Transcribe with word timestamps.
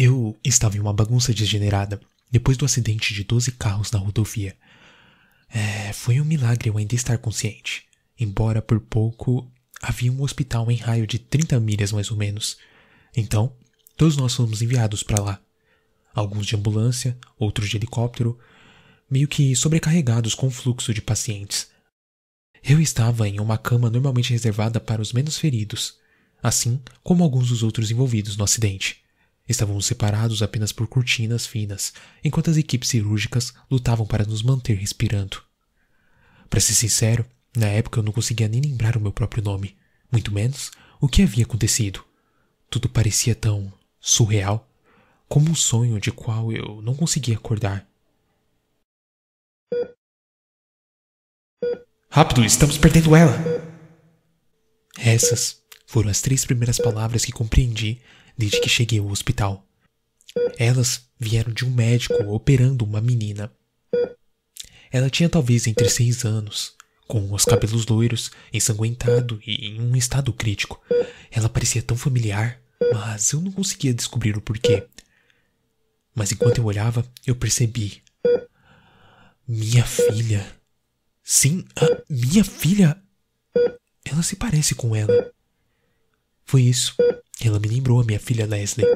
Eu 0.00 0.38
estava 0.44 0.76
em 0.76 0.80
uma 0.80 0.92
bagunça 0.92 1.34
degenerada 1.34 2.00
depois 2.30 2.56
do 2.56 2.64
acidente 2.64 3.12
de 3.12 3.24
12 3.24 3.50
carros 3.50 3.90
na 3.90 3.98
rodovia. 3.98 4.56
É, 5.48 5.92
foi 5.92 6.20
um 6.20 6.24
milagre 6.24 6.70
eu 6.70 6.78
ainda 6.78 6.94
estar 6.94 7.18
consciente, 7.18 7.82
embora 8.16 8.62
por 8.62 8.78
pouco 8.78 9.50
havia 9.82 10.12
um 10.12 10.22
hospital 10.22 10.70
em 10.70 10.76
raio 10.76 11.04
de 11.04 11.18
30 11.18 11.58
milhas 11.58 11.90
mais 11.90 12.12
ou 12.12 12.16
menos. 12.16 12.58
Então, 13.16 13.52
todos 13.96 14.16
nós 14.16 14.32
fomos 14.36 14.62
enviados 14.62 15.02
para 15.02 15.20
lá. 15.20 15.42
Alguns 16.14 16.46
de 16.46 16.54
ambulância, 16.54 17.18
outros 17.36 17.68
de 17.68 17.76
helicóptero, 17.76 18.38
meio 19.10 19.26
que 19.26 19.56
sobrecarregados 19.56 20.32
com 20.32 20.46
o 20.46 20.52
fluxo 20.52 20.94
de 20.94 21.02
pacientes. 21.02 21.70
Eu 22.62 22.80
estava 22.80 23.28
em 23.28 23.40
uma 23.40 23.58
cama 23.58 23.90
normalmente 23.90 24.30
reservada 24.30 24.78
para 24.78 25.02
os 25.02 25.12
menos 25.12 25.36
feridos, 25.36 25.98
assim 26.40 26.80
como 27.02 27.24
alguns 27.24 27.48
dos 27.48 27.64
outros 27.64 27.90
envolvidos 27.90 28.36
no 28.36 28.44
acidente. 28.44 29.07
Estávamos 29.48 29.86
separados 29.86 30.42
apenas 30.42 30.72
por 30.72 30.86
cortinas 30.86 31.46
finas, 31.46 31.94
enquanto 32.22 32.50
as 32.50 32.56
equipes 32.58 32.90
cirúrgicas 32.90 33.54
lutavam 33.70 34.06
para 34.06 34.26
nos 34.26 34.42
manter 34.42 34.76
respirando. 34.76 35.42
Para 36.50 36.60
ser 36.60 36.74
sincero, 36.74 37.24
na 37.56 37.66
época 37.66 37.98
eu 37.98 38.02
não 38.02 38.12
conseguia 38.12 38.46
nem 38.46 38.60
lembrar 38.60 38.96
o 38.96 39.00
meu 39.00 39.12
próprio 39.12 39.42
nome, 39.42 39.76
muito 40.12 40.32
menos 40.32 40.70
o 41.00 41.08
que 41.08 41.22
havia 41.22 41.44
acontecido. 41.44 42.04
Tudo 42.68 42.88
parecia 42.88 43.34
tão 43.34 43.72
surreal, 43.98 44.68
como 45.28 45.50
um 45.50 45.54
sonho 45.54 45.98
de 45.98 46.12
qual 46.12 46.52
eu 46.52 46.82
não 46.82 46.94
conseguia 46.94 47.36
acordar. 47.36 47.88
Rápido, 52.10 52.44
estamos 52.44 52.76
perdendo 52.76 53.14
ela! 53.14 53.32
Essas 54.98 55.62
foram 55.86 56.10
as 56.10 56.20
três 56.20 56.44
primeiras 56.44 56.78
palavras 56.78 57.24
que 57.24 57.32
compreendi 57.32 58.02
desde 58.38 58.60
que 58.60 58.68
cheguei 58.68 59.00
ao 59.00 59.08
hospital. 59.08 59.66
Elas 60.56 61.08
vieram 61.18 61.52
de 61.52 61.64
um 61.64 61.70
médico 61.70 62.14
operando 62.32 62.84
uma 62.84 63.00
menina. 63.00 63.52
Ela 64.90 65.10
tinha 65.10 65.28
talvez 65.28 65.66
entre 65.66 65.88
seis 65.90 66.24
anos, 66.24 66.74
com 67.06 67.32
os 67.32 67.44
cabelos 67.44 67.86
loiros, 67.86 68.30
ensanguentado 68.52 69.40
e 69.44 69.66
em 69.66 69.80
um 69.80 69.96
estado 69.96 70.32
crítico. 70.32 70.80
Ela 71.30 71.48
parecia 71.48 71.82
tão 71.82 71.96
familiar, 71.96 72.60
mas 72.92 73.32
eu 73.32 73.40
não 73.40 73.50
conseguia 73.50 73.92
descobrir 73.92 74.36
o 74.36 74.40
porquê. 74.40 74.86
Mas 76.14 76.32
enquanto 76.32 76.58
eu 76.58 76.64
olhava, 76.64 77.04
eu 77.26 77.34
percebi. 77.34 78.02
Minha 79.46 79.84
filha. 79.84 80.46
Sim, 81.22 81.64
minha 82.08 82.44
filha. 82.44 83.00
Ela 84.04 84.22
se 84.22 84.36
parece 84.36 84.74
com 84.74 84.96
ela. 84.96 85.32
Foi 86.48 86.62
isso. 86.62 86.94
Ela 87.44 87.60
me 87.60 87.68
lembrou 87.68 88.00
a 88.00 88.04
minha 88.04 88.18
filha 88.18 88.46
Leslie. 88.46 88.86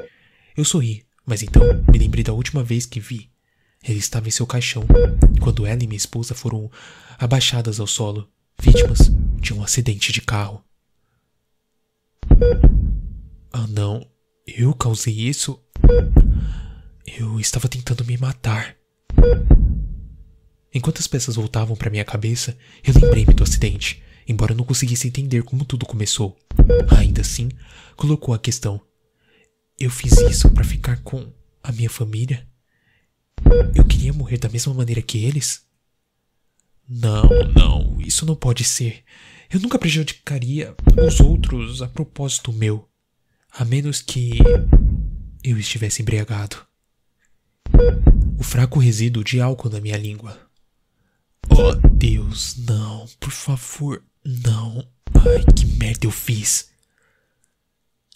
Eu 0.56 0.64
sorri, 0.64 1.04
mas 1.26 1.42
então 1.42 1.62
me 1.92 1.98
lembrei 1.98 2.24
da 2.24 2.32
última 2.32 2.64
vez 2.64 2.86
que 2.86 2.98
vi. 2.98 3.30
Ele 3.86 3.98
estava 3.98 4.26
em 4.26 4.30
seu 4.30 4.46
caixão, 4.46 4.84
quando 5.38 5.66
ela 5.66 5.82
e 5.82 5.86
minha 5.86 5.98
esposa 5.98 6.34
foram 6.34 6.70
abaixadas 7.18 7.78
ao 7.78 7.86
solo, 7.86 8.26
vítimas 8.58 9.10
de 9.38 9.52
um 9.52 9.62
acidente 9.62 10.12
de 10.12 10.22
carro. 10.22 10.64
Ah, 13.52 13.66
não. 13.68 14.10
Eu 14.46 14.72
causei 14.72 15.12
isso? 15.12 15.62
Eu 17.06 17.38
estava 17.38 17.68
tentando 17.68 18.02
me 18.06 18.16
matar. 18.16 18.74
Enquanto 20.72 21.00
as 21.00 21.06
peças 21.06 21.36
voltavam 21.36 21.76
para 21.76 21.90
minha 21.90 22.04
cabeça, 22.04 22.56
eu 22.82 22.94
lembrei-me 22.94 23.34
do 23.34 23.42
acidente, 23.42 24.02
embora 24.26 24.54
não 24.54 24.64
conseguisse 24.64 25.06
entender 25.06 25.42
como 25.42 25.64
tudo 25.64 25.86
começou. 25.86 26.36
Ainda 26.96 27.20
assim, 27.20 27.48
colocou 27.96 28.34
a 28.34 28.38
questão: 28.38 28.80
Eu 29.78 29.90
fiz 29.90 30.12
isso 30.18 30.50
para 30.50 30.64
ficar 30.64 31.02
com 31.02 31.32
a 31.62 31.72
minha 31.72 31.90
família? 31.90 32.46
Eu 33.74 33.84
queria 33.84 34.12
morrer 34.12 34.38
da 34.38 34.48
mesma 34.48 34.72
maneira 34.72 35.02
que 35.02 35.24
eles? 35.24 35.62
Não, 36.88 37.28
não, 37.54 38.00
isso 38.00 38.26
não 38.26 38.34
pode 38.34 38.64
ser. 38.64 39.04
Eu 39.50 39.60
nunca 39.60 39.78
prejudicaria 39.78 40.74
os 41.06 41.20
outros 41.20 41.82
a 41.82 41.88
propósito 41.88 42.52
meu, 42.52 42.88
a 43.50 43.64
menos 43.64 44.00
que 44.00 44.38
eu 45.44 45.58
estivesse 45.58 46.02
embriagado. 46.02 46.56
O 48.38 48.42
fraco 48.42 48.78
resíduo 48.78 49.24
de 49.24 49.40
álcool 49.40 49.70
na 49.70 49.80
minha 49.80 49.96
língua 49.96 50.38
Oh 51.50 51.74
Deus, 51.74 52.56
não, 52.56 53.06
por 53.20 53.30
favor, 53.30 54.02
não. 54.24 54.86
Ai, 55.14 55.44
que 55.56 55.64
merda 55.64 56.06
eu 56.06 56.10
fiz. 56.10 56.70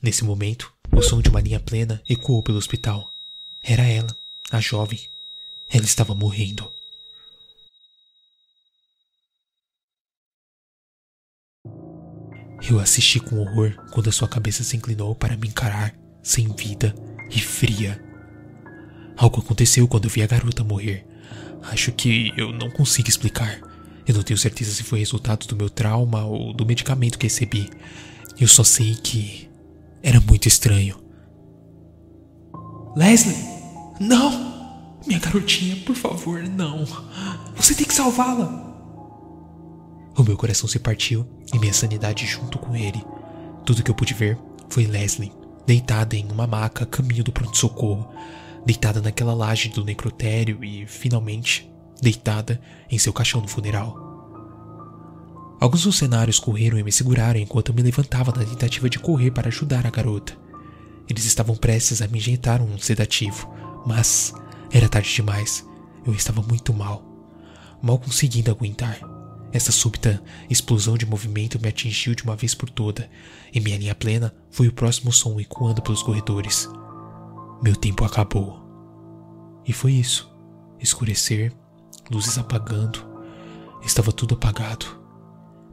Nesse 0.03 0.25
momento, 0.25 0.73
o 0.93 1.03
som 1.03 1.21
de 1.21 1.29
uma 1.29 1.41
linha 1.41 1.61
plena 1.61 2.03
ecoou 2.09 2.43
pelo 2.43 2.59
hospital. 2.59 3.11
Era 3.63 3.83
ela, 3.83 4.17
a 4.51 4.61
jovem. 4.61 5.01
Ela 5.69 5.85
estava 5.85 6.15
morrendo. 6.15 6.73
Eu 12.69 12.81
assisti 12.81 13.21
com 13.21 13.39
horror 13.39 13.77
quando 13.93 14.09
a 14.09 14.13
sua 14.13 14.29
cabeça 14.29 14.65
se 14.65 14.77
inclinou 14.77 15.15
para 15.15 15.37
me 15.37 15.49
encarar, 15.49 15.97
sem 16.23 16.53
vida 16.55 16.95
e 17.31 17.41
fria. 17.41 18.03
Algo 19.17 19.41
aconteceu 19.41 19.87
quando 19.87 20.05
eu 20.05 20.11
vi 20.11 20.23
a 20.23 20.27
garota 20.27 20.65
morrer, 20.65 21.07
Acho 21.71 21.91
que 21.93 22.33
eu 22.37 22.53
não 22.53 22.71
consigo 22.71 23.09
explicar. 23.09 23.61
Eu 24.07 24.15
não 24.15 24.23
tenho 24.23 24.39
certeza 24.39 24.73
se 24.73 24.85
foi 24.85 25.01
resultado 25.01 25.47
do 25.47 25.57
meu 25.57 25.69
trauma 25.69 26.25
ou 26.25 26.53
do 26.53 26.65
medicamento 26.65 27.19
que 27.19 27.27
recebi. 27.27 27.69
Eu 28.39 28.47
só 28.47 28.63
sei 28.63 28.95
que 28.95 29.51
era 30.03 30.21
muito 30.21 30.47
estranho. 30.47 30.97
Leslie! 32.97 33.37
Não! 33.99 34.55
Minha 35.07 35.21
garotinha, 35.21 35.77
por 35.85 35.95
favor, 35.95 36.43
não. 36.43 36.85
Você 37.57 37.75
tem 37.75 37.87
que 37.87 37.95
salvá-la. 37.95 38.65
O 40.17 40.23
meu 40.23 40.37
coração 40.37 40.69
se 40.69 40.79
partiu 40.79 41.27
e 41.53 41.59
minha 41.59 41.73
sanidade 41.73 42.27
junto 42.27 42.59
com 42.59 42.75
ele. 42.75 43.05
Tudo 43.65 43.83
que 43.83 43.91
eu 43.91 43.95
pude 43.95 44.15
ver 44.15 44.39
foi 44.69 44.87
Leslie, 44.87 45.33
deitada 45.67 46.17
em 46.17 46.27
uma 46.31 46.47
maca 46.47 46.85
a 46.85 46.87
caminho 46.87 47.23
do 47.23 47.33
pronto-socorro, 47.33 48.09
deitada 48.65 49.01
naquela 49.01 49.35
laje 49.35 49.69
do 49.69 49.85
necrotério 49.85 50.65
e, 50.65 50.87
finalmente, 50.87 51.71
deitada 52.01 52.61
em 52.91 52.99
seu 52.99 53.13
caixão 53.13 53.41
no 53.41 53.49
funeral. 53.49 54.07
Alguns 55.59 55.85
dos 55.85 55.97
cenários 55.97 56.39
correram 56.39 56.79
e 56.79 56.83
me 56.83 56.93
seguraram 56.93 57.41
enquanto 57.41 57.71
eu 57.71 57.75
me 57.75 57.83
levantava 57.83 58.33
na 58.33 58.45
tentativa 58.45 58.91
de 58.91 58.99
correr 58.99 59.31
para 59.31 59.49
ajudar 59.49 59.87
a 59.87 59.91
garota. 59.91 60.37
Eles 61.09 61.25
estavam 61.25 61.57
prestes 61.57 62.03
a 62.03 62.09
me 62.09 62.19
injetar 62.19 62.61
um 62.61 62.79
sedativo, 62.79 63.51
mas 63.87 64.35
era 64.71 64.89
tarde 64.89 65.15
demais. 65.15 65.67
Eu 66.05 66.13
estava 66.13 66.43
muito 66.43 66.75
mal, 66.75 67.03
mal 67.81 67.99
conseguindo 67.99 68.51
aguentar. 68.51 69.01
Essa 69.53 69.73
súbita 69.73 70.23
explosão 70.51 70.99
de 70.99 71.07
movimento 71.07 71.59
me 71.59 71.69
atingiu 71.69 72.15
de 72.15 72.23
uma 72.25 72.37
vez 72.37 72.55
por 72.55 72.69
toda, 72.69 73.09
e 73.53 73.61
minha 73.61 73.79
linha 73.79 73.95
plena 73.95 74.35
foi 74.51 74.69
o 74.69 74.73
próximo 74.73 75.11
som 75.13 75.41
ecoando 75.41 75.81
pelos 75.81 76.03
corredores. 76.03 76.69
Meu 77.63 77.75
tempo 77.75 78.05
acabou. 78.05 78.61
E 79.67 79.73
foi 79.73 79.93
isso. 79.93 80.31
Escurecer, 80.79 81.53
luzes 82.11 82.39
apagando. 82.39 83.05
Estava 83.83 84.13
tudo 84.13 84.35
apagado. 84.35 84.87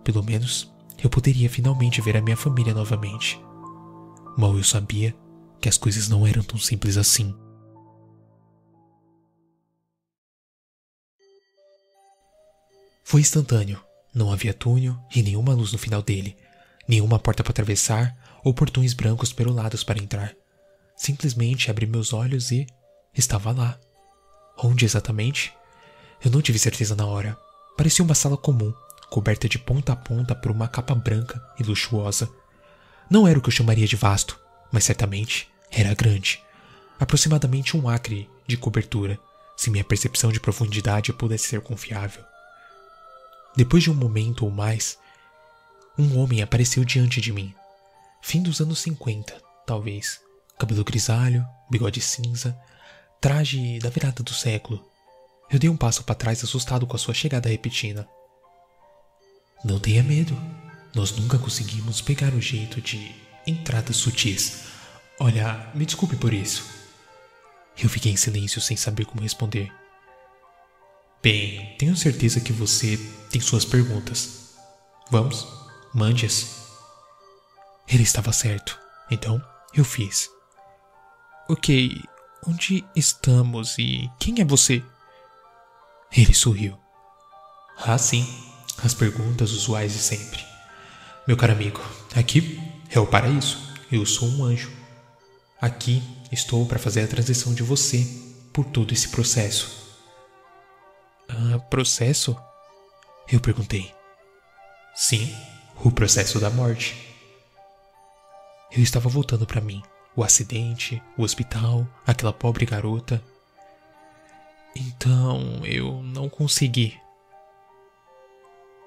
Pelo 0.03 0.23
menos 0.23 0.71
eu 1.03 1.09
poderia 1.09 1.49
finalmente 1.49 2.01
ver 2.01 2.15
a 2.17 2.21
minha 2.21 2.37
família 2.37 2.73
novamente. 2.73 3.39
Mal 4.37 4.55
eu 4.55 4.63
sabia 4.63 5.15
que 5.59 5.69
as 5.69 5.77
coisas 5.77 6.07
não 6.09 6.25
eram 6.25 6.43
tão 6.43 6.57
simples 6.59 6.97
assim. 6.97 7.35
Foi 13.03 13.21
instantâneo. 13.21 13.79
Não 14.13 14.31
havia 14.31 14.53
túnel 14.53 14.95
e 15.15 15.23
nenhuma 15.23 15.53
luz 15.53 15.71
no 15.71 15.77
final 15.79 16.01
dele, 16.01 16.37
nenhuma 16.87 17.17
porta 17.17 17.43
para 17.43 17.51
atravessar 17.51 18.15
ou 18.43 18.53
portões 18.53 18.93
brancos 18.93 19.33
perolados 19.33 19.83
para 19.83 19.97
entrar. 20.01 20.35
Simplesmente 20.95 21.71
abri 21.71 21.87
meus 21.87 22.13
olhos 22.13 22.51
e 22.51 22.67
estava 23.15 23.51
lá. 23.51 23.79
Onde 24.63 24.85
exatamente? 24.85 25.51
Eu 26.23 26.31
não 26.31 26.41
tive 26.41 26.57
certeza 26.57 26.95
na 26.95 27.05
hora. 27.05 27.37
Parecia 27.75 28.05
uma 28.05 28.15
sala 28.15 28.37
comum, 28.37 28.73
coberta 29.09 29.49
de 29.49 29.59
ponta 29.59 29.93
a 29.93 29.95
ponta 29.95 30.33
por 30.33 30.51
uma 30.51 30.67
capa 30.67 30.95
branca 30.95 31.43
e 31.59 31.63
luxuosa. 31.63 32.29
Não 33.09 33.27
era 33.27 33.37
o 33.37 33.41
que 33.41 33.49
eu 33.49 33.53
chamaria 33.53 33.87
de 33.87 33.95
vasto, 33.95 34.39
mas 34.71 34.85
certamente 34.85 35.49
era 35.69 35.93
grande. 35.93 36.41
Aproximadamente 36.99 37.75
um 37.75 37.89
acre 37.89 38.29
de 38.47 38.55
cobertura, 38.55 39.19
se 39.57 39.69
minha 39.69 39.83
percepção 39.83 40.31
de 40.31 40.39
profundidade 40.39 41.11
pudesse 41.11 41.47
ser 41.47 41.61
confiável. 41.61 42.23
Depois 43.55 43.83
de 43.83 43.91
um 43.91 43.93
momento 43.93 44.45
ou 44.45 44.51
mais, 44.51 44.97
um 45.97 46.17
homem 46.17 46.41
apareceu 46.41 46.83
diante 46.85 47.19
de 47.19 47.33
mim. 47.33 47.53
Fim 48.21 48.41
dos 48.41 48.61
anos 48.61 48.79
50, 48.79 49.35
talvez 49.65 50.21
cabelo 50.57 50.83
grisalho, 50.83 51.45
bigode 51.69 51.99
cinza, 51.99 52.57
traje 53.19 53.79
da 53.79 53.89
virada 53.89 54.23
do 54.23 54.33
século. 54.33 54.92
Eu 55.53 55.59
dei 55.59 55.69
um 55.69 55.77
passo 55.77 56.03
para 56.03 56.15
trás 56.15 56.43
assustado 56.43 56.87
com 56.87 56.95
a 56.95 56.99
sua 56.99 57.13
chegada 57.13 57.47
repentina. 57.47 58.09
Não 59.63 59.79
tenha 59.79 60.01
medo. 60.01 60.35
Nós 60.95 61.11
nunca 61.11 61.37
conseguimos 61.37 62.01
pegar 62.01 62.33
o 62.33 62.41
jeito 62.41 62.81
de 62.81 63.15
entradas 63.45 63.97
sutis. 63.97 64.63
Olha, 65.19 65.71
me 65.75 65.85
desculpe 65.85 66.15
por 66.15 66.33
isso. 66.33 66.65
Eu 67.77 67.87
fiquei 67.87 68.11
em 68.11 68.17
silêncio 68.17 68.59
sem 68.59 68.75
saber 68.75 69.05
como 69.05 69.21
responder. 69.21 69.71
Bem, 71.21 71.75
tenho 71.77 71.95
certeza 71.95 72.41
que 72.41 72.51
você 72.51 72.97
tem 73.29 73.39
suas 73.39 73.63
perguntas. 73.63 74.55
Vamos, 75.11 75.47
mande-as. 75.93 76.63
Ele 77.87 78.01
estava 78.01 78.33
certo, 78.33 78.79
então 79.11 79.39
eu 79.71 79.85
fiz. 79.85 80.27
Ok, 81.47 82.01
onde 82.47 82.83
estamos 82.95 83.77
e 83.77 84.09
quem 84.19 84.41
é 84.41 84.45
você? 84.45 84.83
Ele 86.15 86.33
sorriu. 86.33 86.77
Ah, 87.75 87.97
sim, 87.97 88.27
as 88.83 88.93
perguntas 88.93 89.51
usuais 89.51 89.93
de 89.93 89.99
sempre. 89.99 90.45
Meu 91.27 91.35
caro 91.35 91.53
amigo, 91.53 91.81
aqui 92.15 92.61
é 92.91 92.99
o 92.99 93.07
paraíso. 93.07 93.57
Eu 93.91 94.05
sou 94.05 94.27
um 94.27 94.43
anjo. 94.43 94.71
Aqui 95.59 96.03
estou 96.31 96.67
para 96.67 96.77
fazer 96.77 97.01
a 97.03 97.07
transição 97.07 97.53
de 97.53 97.63
você 97.63 98.05
por 98.53 98.65
todo 98.65 98.93
esse 98.93 99.09
processo. 99.09 99.95
Ah, 101.27 101.57
processo? 101.57 102.37
Eu 103.31 103.39
perguntei. 103.39 103.91
Sim, 104.93 105.35
o 105.83 105.89
processo 105.89 106.39
da 106.39 106.51
morte. 106.51 106.95
Eu 108.71 108.83
estava 108.83 109.09
voltando 109.09 109.47
para 109.47 109.61
mim. 109.61 109.81
O 110.15 110.23
acidente, 110.23 111.01
o 111.17 111.23
hospital, 111.23 111.87
aquela 112.05 112.31
pobre 112.31 112.65
garota. 112.67 113.23
Então 114.75 115.65
eu 115.65 116.01
não 116.01 116.29
consegui. 116.29 116.99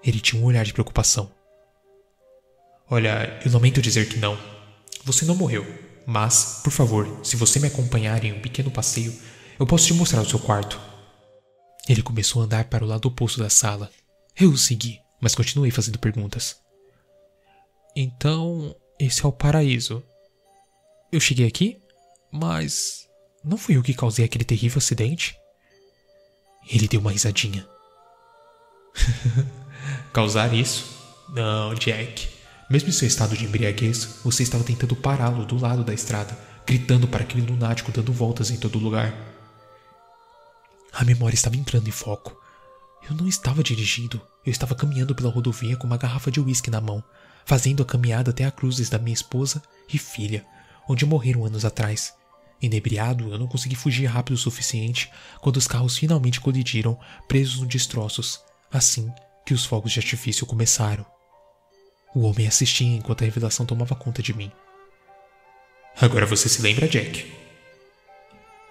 Ele 0.03 0.21
tinha 0.21 0.41
um 0.41 0.45
olhar 0.45 0.65
de 0.65 0.73
preocupação. 0.73 1.31
Olha, 2.89 3.41
eu 3.45 3.53
lamento 3.53 3.83
dizer 3.83 4.09
que 4.09 4.19
não. 4.19 4.39
Você 5.05 5.25
não 5.25 5.35
morreu, 5.35 5.65
mas, 6.07 6.61
por 6.63 6.71
favor, 6.71 7.25
se 7.25 7.37
você 7.37 7.59
me 7.59 7.67
acompanhar 7.67 8.25
em 8.25 8.33
um 8.33 8.41
pequeno 8.41 8.71
passeio, 8.71 9.13
eu 9.59 9.67
posso 9.67 9.87
te 9.87 9.95
mostrar 9.95 10.21
o 10.21 10.29
seu 10.29 10.39
quarto. 10.39 10.81
Ele 11.89 12.03
começou 12.03 12.43
a 12.43 12.45
andar 12.45 12.65
para 12.67 12.85
o 12.85 12.87
lado 12.87 13.07
oposto 13.07 13.41
da 13.41 13.51
sala. 13.51 13.91
Eu 14.39 14.51
o 14.51 14.59
segui, 14.59 15.01
mas 15.21 15.35
continuei 15.35 15.71
fazendo 15.71 15.99
perguntas. 15.99 16.61
Então, 17.95 18.75
esse 18.99 19.25
é 19.25 19.29
o 19.29 19.33
paraíso. 19.33 20.03
Eu 21.11 21.21
cheguei 21.21 21.47
aqui, 21.47 21.81
mas 22.31 23.09
não 23.43 23.57
fui 23.57 23.77
eu 23.77 23.83
que 23.83 23.95
causei 23.95 24.25
aquele 24.25 24.45
terrível 24.45 24.79
acidente? 24.79 25.37
Ele 26.69 26.89
deu 26.89 27.01
uma 27.01 27.13
risadinha. 27.13 27.67
Causar 30.13 30.53
isso? 30.55 30.97
Não, 31.29 31.75
Jack. 31.75 32.29
Mesmo 32.69 32.89
em 32.89 32.93
seu 32.93 33.07
estado 33.07 33.37
de 33.37 33.45
embriaguez, 33.45 34.21
você 34.25 34.43
estava 34.43 34.65
tentando 34.65 34.97
pará-lo 34.97 35.45
do 35.45 35.57
lado 35.57 35.85
da 35.85 35.95
estrada, 35.95 36.37
gritando 36.67 37.07
para 37.07 37.23
aquele 37.23 37.47
lunático 37.47 37.93
dando 37.93 38.13
voltas 38.13 38.51
em 38.51 38.57
todo 38.57 38.79
lugar. 38.79 39.15
A 40.93 41.05
memória 41.05 41.35
estava 41.35 41.57
entrando 41.57 41.87
em 41.87 41.93
foco. 41.93 42.37
Eu 43.09 43.15
não 43.15 43.29
estava 43.29 43.63
dirigindo, 43.63 44.21
eu 44.45 44.51
estava 44.51 44.75
caminhando 44.75 45.15
pela 45.15 45.31
rodovia 45.31 45.77
com 45.77 45.87
uma 45.87 45.97
garrafa 45.97 46.31
de 46.31 46.41
uísque 46.41 46.71
na 46.71 46.81
mão, 46.81 47.05
fazendo 47.45 47.83
a 47.83 47.87
caminhada 47.87 48.31
até 48.31 48.45
a 48.45 48.51
cruzes 48.51 48.89
da 48.89 48.99
minha 48.99 49.15
esposa 49.15 49.63
e 49.93 49.97
filha, 49.97 50.45
onde 50.89 51.07
morreram 51.07 51.45
anos 51.45 51.65
atrás. 51.65 52.13
Inebriado, 52.61 53.31
eu 53.33 53.39
não 53.39 53.47
consegui 53.47 53.77
fugir 53.77 54.07
rápido 54.07 54.35
o 54.35 54.39
suficiente 54.39 55.11
quando 55.41 55.57
os 55.57 55.67
carros 55.67 55.97
finalmente 55.97 56.41
colidiram, 56.41 56.99
presos 57.29 57.61
nos 57.61 57.69
destroços, 57.69 58.41
assim 58.73 59.13
que 59.45 59.55
os 59.55 59.65
fogos 59.65 59.93
de 59.93 60.01
artifício 60.01 60.47
começaram. 60.47 61.05
O 62.15 62.23
homem 62.23 62.47
assistia 62.47 62.97
enquanto 62.97 63.23
a 63.23 63.25
revelação 63.25 63.67
tomava 63.67 63.95
conta 63.95 64.23
de 64.23 64.33
mim. 64.33 64.51
Agora 66.01 66.27
você 66.27 66.49
se 66.49 66.63
lembra, 66.63 66.89
Jack? 66.89 67.33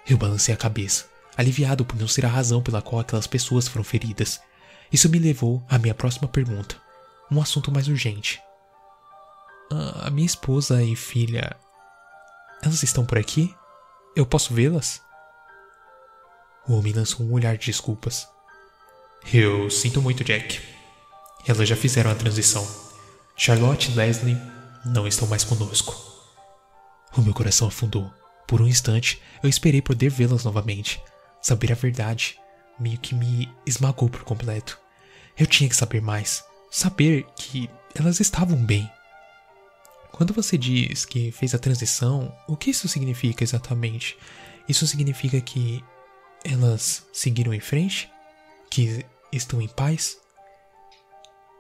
Eu 0.08 0.18
balancei 0.18 0.54
a 0.54 0.58
cabeça, 0.58 1.06
aliviado 1.38 1.86
por 1.86 1.96
não 1.98 2.08
ser 2.08 2.26
a 2.26 2.30
razão 2.30 2.62
pela 2.62 2.82
qual 2.82 3.02
aquelas 3.02 3.28
pessoas 3.28 3.68
foram 3.68 3.84
feridas. 3.84 4.42
Isso 4.92 5.10
me 5.10 5.20
levou 5.20 5.64
à 5.70 5.78
minha 5.78 5.96
próxima 5.96 6.28
pergunta, 6.28 6.80
um 7.32 7.42
assunto 7.42 7.72
mais 7.72 7.88
urgente. 7.88 8.40
A 9.72 10.10
minha 10.10 10.26
esposa 10.26 10.84
e 10.84 10.96
filha. 10.96 11.56
Elas 12.62 12.84
estão 12.84 13.06
por 13.06 13.18
aqui? 13.18 13.54
Eu 14.16 14.26
posso 14.26 14.54
vê-las? 14.54 15.02
O 16.66 16.78
homem 16.78 16.94
lançou 16.94 17.26
um 17.26 17.34
olhar 17.34 17.58
de 17.58 17.66
desculpas. 17.66 18.26
Eu 19.34 19.70
sinto 19.70 20.02
muito, 20.02 20.24
Jack. 20.24 20.62
Elas 21.46 21.68
já 21.68 21.76
fizeram 21.76 22.10
a 22.10 22.16
transição. 22.16 22.66
Charlotte 23.36 23.92
e 23.92 23.96
Leslie 23.96 24.38
não 24.86 25.06
estão 25.06 25.28
mais 25.28 25.44
conosco. 25.44 25.94
O 27.18 27.22
meu 27.22 27.34
coração 27.34 27.68
afundou. 27.68 28.10
Por 28.48 28.62
um 28.62 28.68
instante, 28.68 29.22
eu 29.44 29.50
esperei 29.50 29.82
poder 29.82 30.10
vê-las 30.10 30.46
novamente. 30.46 31.04
Saber 31.42 31.74
a 31.74 31.76
verdade 31.76 32.40
meio 32.80 32.98
que 32.98 33.14
me 33.14 33.54
esmagou 33.66 34.10
por 34.10 34.24
completo. 34.24 34.80
Eu 35.38 35.46
tinha 35.46 35.70
que 35.70 35.76
saber 35.76 36.02
mais. 36.02 36.44
Saber 36.72 37.26
que 37.36 37.70
elas 37.94 38.22
estavam 38.22 38.58
bem. 38.58 38.90
Quando 40.16 40.34
você 40.34 40.58
diz 40.58 41.04
que 41.04 41.30
fez 41.30 41.54
a 41.54 41.60
transição, 41.60 42.34
o 42.48 42.56
que 42.56 42.70
isso 42.70 42.88
significa 42.88 43.44
exatamente? 43.44 44.16
Isso 44.66 44.88
significa 44.88 45.42
que 45.42 45.84
elas 46.42 47.06
seguiram 47.12 47.54
em 47.54 47.60
frente? 47.60 48.10
Que 48.72 49.06
estão 49.30 49.62
em 49.62 49.68
paz? 49.68 50.16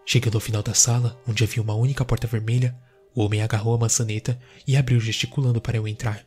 Chegando 0.05 0.35
ao 0.35 0.39
final 0.39 0.63
da 0.63 0.73
sala, 0.73 1.21
onde 1.27 1.43
havia 1.43 1.61
uma 1.61 1.73
única 1.73 2.05
porta 2.05 2.27
vermelha, 2.27 2.73
o 3.13 3.25
homem 3.25 3.41
agarrou 3.41 3.75
a 3.75 3.77
maçaneta 3.77 4.39
e 4.65 4.77
abriu 4.77 5.01
gesticulando 5.01 5.59
para 5.59 5.75
eu 5.75 5.85
entrar. 5.85 6.25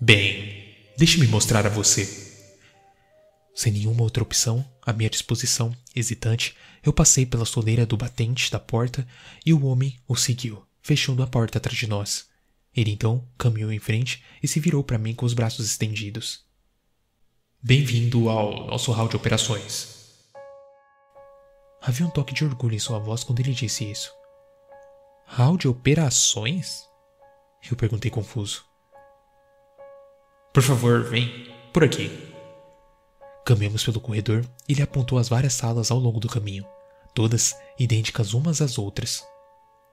Bem, 0.00 0.76
deixe-me 0.96 1.26
mostrar 1.26 1.66
a 1.66 1.70
você. 1.70 2.33
Sem 3.54 3.72
nenhuma 3.72 4.02
outra 4.02 4.22
opção, 4.22 4.68
à 4.84 4.92
minha 4.92 5.08
disposição, 5.08 5.74
hesitante, 5.94 6.56
eu 6.82 6.92
passei 6.92 7.24
pela 7.24 7.44
soleira 7.44 7.86
do 7.86 7.96
batente 7.96 8.50
da 8.50 8.58
porta 8.58 9.06
e 9.46 9.54
o 9.54 9.64
homem 9.64 9.96
o 10.08 10.16
seguiu, 10.16 10.66
fechando 10.82 11.22
a 11.22 11.26
porta 11.26 11.58
atrás 11.58 11.78
de 11.78 11.86
nós. 11.86 12.28
Ele 12.74 12.90
então 12.90 13.24
caminhou 13.38 13.72
em 13.72 13.78
frente 13.78 14.24
e 14.42 14.48
se 14.48 14.58
virou 14.58 14.82
para 14.82 14.98
mim 14.98 15.14
com 15.14 15.24
os 15.24 15.32
braços 15.32 15.66
estendidos. 15.66 16.44
Bem-vindo 17.62 18.28
ao 18.28 18.66
nosso 18.66 18.90
hall 18.90 19.08
de 19.08 19.16
operações. 19.16 19.94
Havia 21.80 22.06
um 22.06 22.10
toque 22.10 22.34
de 22.34 22.44
orgulho 22.44 22.74
em 22.74 22.80
sua 22.80 22.98
voz 22.98 23.22
quando 23.22 23.38
ele 23.38 23.54
disse 23.54 23.88
isso. 23.88 24.12
Hall 25.26 25.56
de 25.56 25.68
operações? 25.68 26.82
Eu 27.70 27.76
perguntei 27.76 28.10
confuso. 28.10 28.64
Por 30.52 30.62
favor, 30.62 31.04
vem 31.04 31.54
por 31.72 31.84
aqui. 31.84 32.33
Caminhamos 33.44 33.84
pelo 33.84 34.00
corredor 34.00 34.44
e 34.68 34.72
ele 34.72 34.82
apontou 34.82 35.18
as 35.18 35.28
várias 35.28 35.52
salas 35.52 35.90
ao 35.90 35.98
longo 35.98 36.18
do 36.18 36.28
caminho, 36.28 36.64
todas 37.14 37.54
idênticas 37.78 38.32
umas 38.32 38.62
às 38.62 38.78
outras. 38.78 39.22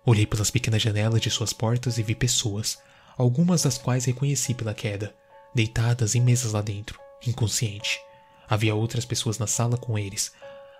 Olhei 0.05 0.25
pelas 0.25 0.49
pequenas 0.49 0.81
janelas 0.81 1.21
de 1.21 1.29
suas 1.29 1.51
portas 1.51 1.97
e 1.97 2.03
vi 2.03 2.15
pessoas, 2.15 2.79
algumas 3.17 3.63
das 3.63 3.77
quais 3.77 4.05
reconheci 4.05 4.53
pela 4.53 4.73
queda, 4.73 5.13
deitadas 5.53 6.15
em 6.15 6.21
mesas 6.21 6.53
lá 6.53 6.61
dentro, 6.61 6.97
inconsciente. 7.27 7.99
Havia 8.49 8.73
outras 8.73 9.03
pessoas 9.03 9.37
na 9.37 9.47
sala 9.47 9.77
com 9.77 9.99
eles, 9.99 10.31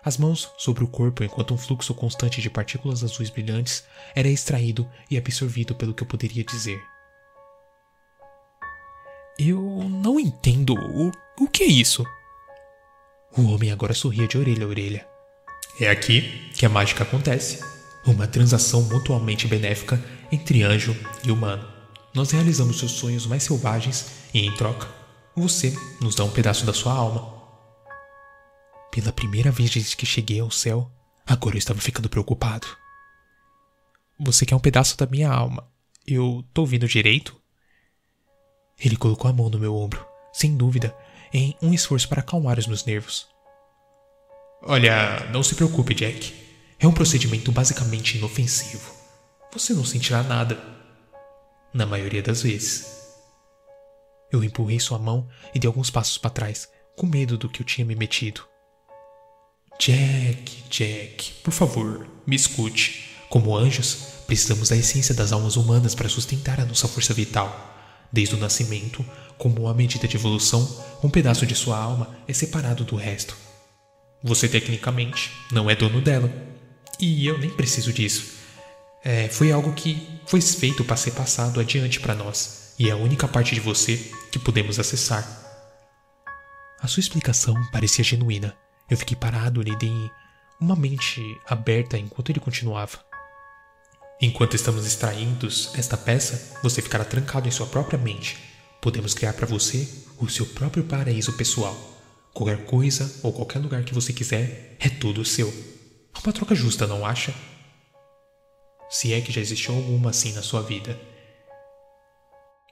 as 0.04 0.18
mãos 0.18 0.50
sobre 0.58 0.84
o 0.84 0.88
corpo 0.88 1.24
enquanto 1.24 1.54
um 1.54 1.58
fluxo 1.58 1.94
constante 1.94 2.42
de 2.42 2.50
partículas 2.50 3.04
azuis 3.04 3.30
brilhantes 3.30 3.84
era 4.16 4.28
extraído 4.28 4.90
e 5.10 5.18
absorvido 5.18 5.76
pelo 5.76 5.94
que 5.94 6.02
eu 6.02 6.08
poderia 6.08 6.44
dizer. 6.44 6.82
Eu 9.38 9.62
não 9.62 10.20
entendo. 10.20 10.74
O, 10.74 11.12
o 11.44 11.48
que 11.48 11.64
é 11.64 11.68
isso? 11.68 12.04
O 13.38 13.44
homem 13.54 13.72
agora 13.72 13.94
sorria 13.94 14.28
de 14.28 14.38
orelha 14.38 14.66
a 14.66 14.68
orelha. 14.68 15.08
É 15.80 15.90
aqui 15.90 16.52
que 16.54 16.66
a 16.66 16.70
mágica 16.70 17.04
acontece. 17.04 17.64
Uma 18.06 18.28
transação 18.28 18.82
mutuamente 18.84 19.48
benéfica 19.48 20.04
entre 20.32 20.64
anjo 20.64 20.96
e 21.24 21.32
humano. 21.32 21.66
Nós 22.14 22.32
realizamos 22.32 22.80
seus 22.80 22.92
sonhos 22.92 23.26
mais 23.26 23.44
selvagens 23.44 24.12
e, 24.34 24.46
em 24.46 24.54
troca, 24.56 24.88
você 25.34 25.74
nos 26.02 26.14
dá 26.14 26.26
um 26.26 26.30
pedaço 26.30 26.66
da 26.66 26.74
sua 26.74 26.94
alma. 26.94 27.42
Pela 28.92 29.14
primeira 29.14 29.50
vez 29.50 29.70
desde 29.70 29.96
que 29.96 30.06
cheguei 30.06 30.42
ao 30.42 30.52
céu, 30.52 30.92
agora 31.26 31.56
eu 31.56 31.60
estava 31.60 31.80
ficando 31.80 32.10
preocupado. 32.10 32.68
Você 34.20 34.46
quer 34.46 34.56
um 34.56 34.60
pedaço 34.60 34.98
da 34.98 35.06
minha 35.06 35.32
alma? 35.32 35.66
Eu 36.06 36.44
tô 36.54 36.62
ouvindo 36.62 36.86
direito? 36.86 37.40
Ele 38.78 38.98
colocou 38.98 39.32
a 39.32 39.34
mão 39.34 39.50
no 39.50 39.58
meu 39.58 39.74
ombro, 39.74 40.06
sem 40.34 40.58
dúvida, 40.58 40.94
em 41.34 41.56
um 41.62 41.74
esforço 41.74 42.08
para 42.08 42.22
acalmar 42.22 42.60
os 42.60 42.68
meus 42.68 42.86
nervos. 42.86 43.28
Olha, 44.64 45.28
não 45.32 45.42
se 45.42 45.56
preocupe, 45.56 45.94
Jack. 45.94 46.34
É 46.80 46.88
um 46.88 46.92
procedimento 46.92 47.52
basicamente 47.52 48.18
inofensivo. 48.18 48.94
Você 49.54 49.74
não 49.74 49.86
sentirá 49.86 50.24
nada. 50.24 50.60
Na 51.74 51.86
maioria 51.86 52.22
das 52.22 52.42
vezes. 52.42 52.86
Eu 54.32 54.44
empurrei 54.44 54.80
sua 54.80 55.00
mão 55.00 55.28
e 55.54 55.60
dei 55.60 55.68
alguns 55.68 55.90
passos 55.90 56.18
para 56.18 56.30
trás, 56.30 56.70
com 56.96 57.06
medo 57.06 57.38
do 57.38 57.50
que 57.50 57.62
eu 57.62 57.66
tinha 57.66 57.86
me 57.86 57.96
metido. 57.96 58.44
Jack, 59.80 60.64
Jack, 60.70 61.34
por 61.44 61.52
favor, 61.52 62.08
me 62.26 62.36
escute. 62.36 63.10
Como 63.30 63.56
anjos, 63.56 63.96
precisamos 64.28 64.70
da 64.70 64.76
essência 64.76 65.16
das 65.16 65.32
almas 65.32 65.56
humanas 65.56 65.96
para 65.96 66.10
sustentar 66.10 66.60
a 66.60 66.66
nossa 66.66 66.88
força 66.88 67.14
vital. 67.14 67.71
Desde 68.12 68.36
o 68.36 68.38
nascimento, 68.38 69.06
como 69.38 69.62
uma 69.62 69.74
medida 69.74 70.08
de 70.08 70.18
evolução, 70.18 70.84
um 71.04 71.10
pedaço 71.10 71.46
de 71.46 71.56
sua 71.56 71.78
alma 71.78 72.16
é 72.28 72.34
separado 72.34 72.84
do 72.84 72.96
resto. 72.96 73.36
Você, 74.24 74.48
tecnicamente, 74.48 75.32
não 75.52 75.70
é 75.70 75.76
dono 75.76 76.02
dela. 76.02 76.32
E 77.00 77.26
eu 77.26 77.40
nem 77.40 77.50
preciso 77.50 77.92
disso. 77.92 78.40
É, 79.04 79.28
foi 79.30 79.52
algo 79.52 79.74
que 79.74 80.08
foi 80.28 80.40
feito 80.42 80.84
para 80.84 80.96
ser 80.96 81.12
passado 81.12 81.60
adiante 81.60 82.00
para 82.00 82.14
nós, 82.14 82.74
e 82.78 82.88
é 82.88 82.92
a 82.92 82.96
única 82.98 83.28
parte 83.28 83.56
de 83.56 83.60
você 83.60 83.98
que 84.32 84.38
podemos 84.38 84.78
acessar. 84.78 85.26
A 86.80 86.88
sua 86.88 87.02
explicação 87.02 87.56
parecia 87.72 88.04
genuína. 88.04 88.56
Eu 88.90 88.98
fiquei 88.98 89.16
parado, 89.16 89.62
lhe 89.62 89.76
dei 89.76 89.94
uma 90.60 90.76
mente 90.76 91.22
aberta 91.48 91.98
enquanto 91.98 92.30
ele 92.30 92.40
continuava. 92.40 93.00
Enquanto 94.22 94.56
estamos 94.56 94.86
extraindo 94.86 95.48
esta 95.48 95.98
peça, 95.98 96.60
você 96.62 96.80
ficará 96.80 97.04
trancado 97.04 97.48
em 97.48 97.52
sua 97.52 97.66
própria 97.66 97.98
mente. 97.98 98.38
Podemos 98.80 99.16
criar 99.16 99.34
para 99.34 99.48
você 99.48 99.90
o 100.20 100.30
seu 100.30 100.46
próprio 100.46 100.84
paraíso 100.84 101.34
pessoal. 101.34 101.76
Qualquer 102.32 102.64
coisa 102.66 103.20
ou 103.24 103.34
qualquer 103.34 103.60
lugar 103.60 103.84
que 103.84 103.96
você 103.96 104.14
quiser 104.14 104.78
é 104.80 104.90
tudo 104.90 105.26
seu. 105.26 105.52
Uma 106.24 106.32
troca 106.32 106.54
justa, 106.54 106.86
não 106.86 107.04
acha? 107.04 107.34
Se 108.90 109.12
é 109.12 109.22
que 109.22 109.32
já 109.32 109.42
existiu 109.42 109.74
alguma 109.76 110.12
assim 110.12 110.34
na 110.34 110.44
sua 110.44 110.62
vida. 110.62 111.00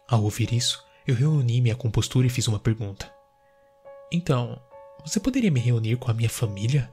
Ao 0.08 0.24
ouvir 0.24 0.54
isso, 0.54 0.84
eu 1.08 1.16
reuni 1.16 1.62
minha 1.62 1.76
compostura 1.76 2.28
e 2.28 2.30
fiz 2.30 2.48
uma 2.48 2.60
pergunta. 2.60 3.12
Então, 4.12 4.62
você 5.04 5.20
poderia 5.20 5.50
me 5.50 5.60
reunir 5.60 5.96
com 5.98 6.12
a 6.12 6.14
minha 6.14 6.30
família? 6.30 6.92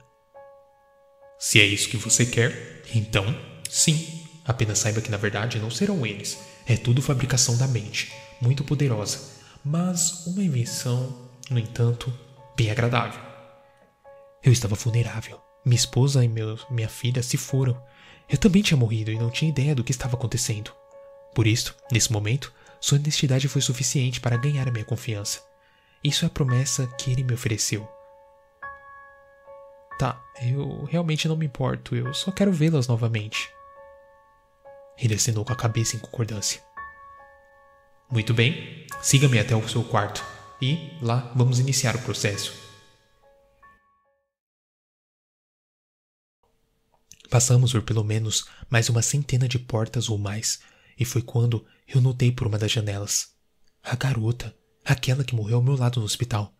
Se 1.39 1.61
é 1.61 1.65
isso 1.65 1.91
que 1.91 1.99
você 1.99 2.25
quer, 2.25 2.83
então 2.95 3.25
sim. 3.69 4.26
Apenas 4.47 4.79
saiba 4.79 5.01
que 5.01 5.11
na 5.11 5.17
verdade 5.17 5.59
não 5.59 5.71
serão 5.71 6.07
eles. 6.07 6.39
É 6.67 6.77
tudo 6.77 7.03
fabricação 7.03 7.57
da 7.57 7.67
mente, 7.67 8.13
muito 8.41 8.63
poderosa, 8.63 9.21
mas 9.65 10.27
uma 10.27 10.43
invenção, 10.43 11.29
no 11.51 11.59
entanto, 11.59 12.13
bem 12.57 12.71
agradável. 12.71 13.21
Eu 14.43 14.53
estava 14.53 14.77
vulnerável. 14.77 15.41
Minha 15.65 15.77
esposa 15.77 16.25
e 16.25 16.29
meu, 16.29 16.57
minha 16.71 16.89
filha 16.89 17.23
se 17.23 17.37
foram. 17.37 17.77
Eu 18.29 18.39
também 18.39 18.63
tinha 18.63 18.79
morrido 18.79 19.11
e 19.11 19.19
não 19.19 19.31
tinha 19.31 19.51
ideia 19.51 19.75
do 19.75 19.83
que 19.83 19.91
estava 19.91 20.17
acontecendo. 20.17 20.73
Por 21.35 21.47
isso, 21.47 21.75
nesse 21.91 22.13
momento, 22.13 22.53
sua 22.81 22.99
honestidade 22.99 23.49
foi 23.49 23.61
suficiente 23.61 24.21
para 24.21 24.37
ganhar 24.37 24.69
a 24.69 24.71
minha 24.71 24.85
confiança. 24.85 25.41
Isso 26.03 26.25
é 26.25 26.29
a 26.29 26.31
promessa 26.31 26.87
que 26.99 27.11
ele 27.11 27.25
me 27.25 27.35
ofereceu. 27.35 27.89
Tá, 29.99 30.23
eu 30.43 30.85
realmente 30.85 31.27
não 31.27 31.37
me 31.37 31.47
importo, 31.47 31.97
eu 31.97 32.15
só 32.15 32.31
quero 32.31 32.53
vê-las 32.53 32.87
novamente. 32.87 33.51
Ele 34.99 35.15
acenou 35.15 35.45
com 35.45 35.53
a 35.53 35.57
cabeça 35.57 35.97
em 35.97 35.99
concordância. 35.99 36.63
Muito 38.11 38.33
bem, 38.33 38.87
siga-me 39.03 39.39
até 39.39 39.55
o 39.55 39.69
seu 39.69 39.83
quarto 39.85 40.25
e 40.61 40.91
lá 41.03 41.33
vamos 41.35 41.59
iniciar 41.59 41.97
o 41.97 42.03
processo. 42.03 42.53
Passamos 47.29 47.73
por 47.73 47.83
pelo 47.83 48.05
menos 48.05 48.47
mais 48.71 48.89
uma 48.89 49.03
centena 49.03 49.49
de 49.49 49.59
portas 49.59 50.09
ou 50.09 50.17
mais, 50.17 50.61
e 50.99 51.05
foi 51.05 51.21
quando 51.21 51.67
eu 51.87 52.01
notei 52.01 52.31
por 52.31 52.47
uma 52.47 52.59
das 52.59 52.71
janelas. 52.71 53.31
A 53.83 53.97
garota, 53.97 54.57
aquela 54.85 55.25
que 55.25 55.35
morreu 55.35 55.57
ao 55.57 55.63
meu 55.63 55.77
lado 55.77 55.99
no 55.99 56.07
hospital. 56.07 56.55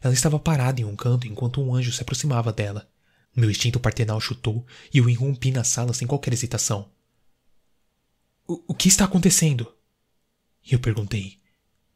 Ela 0.00 0.14
estava 0.14 0.38
parada 0.38 0.80
em 0.80 0.84
um 0.84 0.96
canto 0.96 1.26
enquanto 1.26 1.60
um 1.60 1.74
anjo 1.74 1.92
se 1.92 2.02
aproximava 2.02 2.52
dela. 2.52 2.88
Meu 3.34 3.50
instinto 3.50 3.80
partenal 3.80 4.20
chutou 4.20 4.64
e 4.92 4.98
eu 4.98 5.08
irrompi 5.08 5.50
na 5.50 5.64
sala 5.64 5.92
sem 5.92 6.06
qualquer 6.06 6.32
hesitação. 6.32 6.90
O, 8.46 8.74
que 8.74 8.88
está 8.88 9.04
acontecendo? 9.04 9.72
Eu 10.68 10.80
perguntei. 10.80 11.40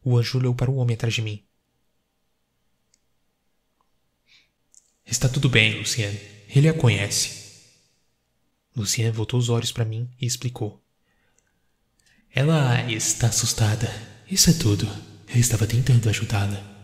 O 0.05 0.17
anjo 0.17 0.39
olhou 0.39 0.55
para 0.55 0.71
o 0.71 0.77
homem 0.77 0.95
atrás 0.95 1.15
de 1.15 1.23
mim. 1.23 1.45
Está 5.05 5.29
tudo 5.29 5.49
bem, 5.49 5.79
Luciane. 5.79 6.19
Ele 6.49 6.69
a 6.69 6.75
conhece. 6.75 7.47
Luciane 8.75 9.11
voltou 9.11 9.39
os 9.39 9.49
olhos 9.49 9.73
para 9.73 9.85
mim 9.85 10.09
e 10.21 10.27
explicou. 10.27 10.83
Ela 12.31 12.91
está 12.91 13.29
assustada. 13.29 13.89
Isso 14.31 14.51
é 14.51 14.53
tudo. 14.53 14.87
Eu 15.29 15.41
estava 15.41 15.67
tentando 15.67 16.09
ajudá-la. 16.09 16.75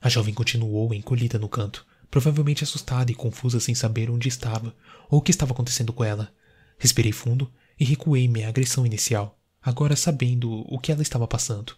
A 0.00 0.08
jovem 0.08 0.34
continuou 0.34 0.92
encolhida 0.92 1.38
no 1.38 1.48
canto, 1.48 1.86
provavelmente 2.10 2.64
assustada 2.64 3.10
e 3.10 3.14
confusa 3.14 3.60
sem 3.60 3.74
saber 3.74 4.10
onde 4.10 4.28
estava 4.28 4.74
ou 5.08 5.18
o 5.18 5.22
que 5.22 5.30
estava 5.30 5.52
acontecendo 5.52 5.92
com 5.92 6.04
ela. 6.04 6.34
Respirei 6.78 7.12
fundo 7.12 7.52
e 7.80 7.84
recuei 7.84 8.28
minha 8.28 8.46
agressão 8.46 8.84
inicial, 8.84 9.40
agora 9.62 9.96
sabendo 9.96 10.66
o 10.72 10.78
que 10.78 10.92
ela 10.92 11.00
estava 11.00 11.26
passando. 11.26 11.74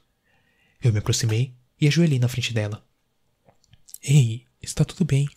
Eu 0.82 0.92
me 0.92 0.98
aproximei 0.98 1.54
e 1.80 1.86
ajoelhei 1.86 2.18
na 2.18 2.26
frente 2.26 2.52
dela. 2.52 2.84
Ei, 4.02 4.44
está 4.60 4.84
tudo 4.84 5.04
bem. 5.04 5.28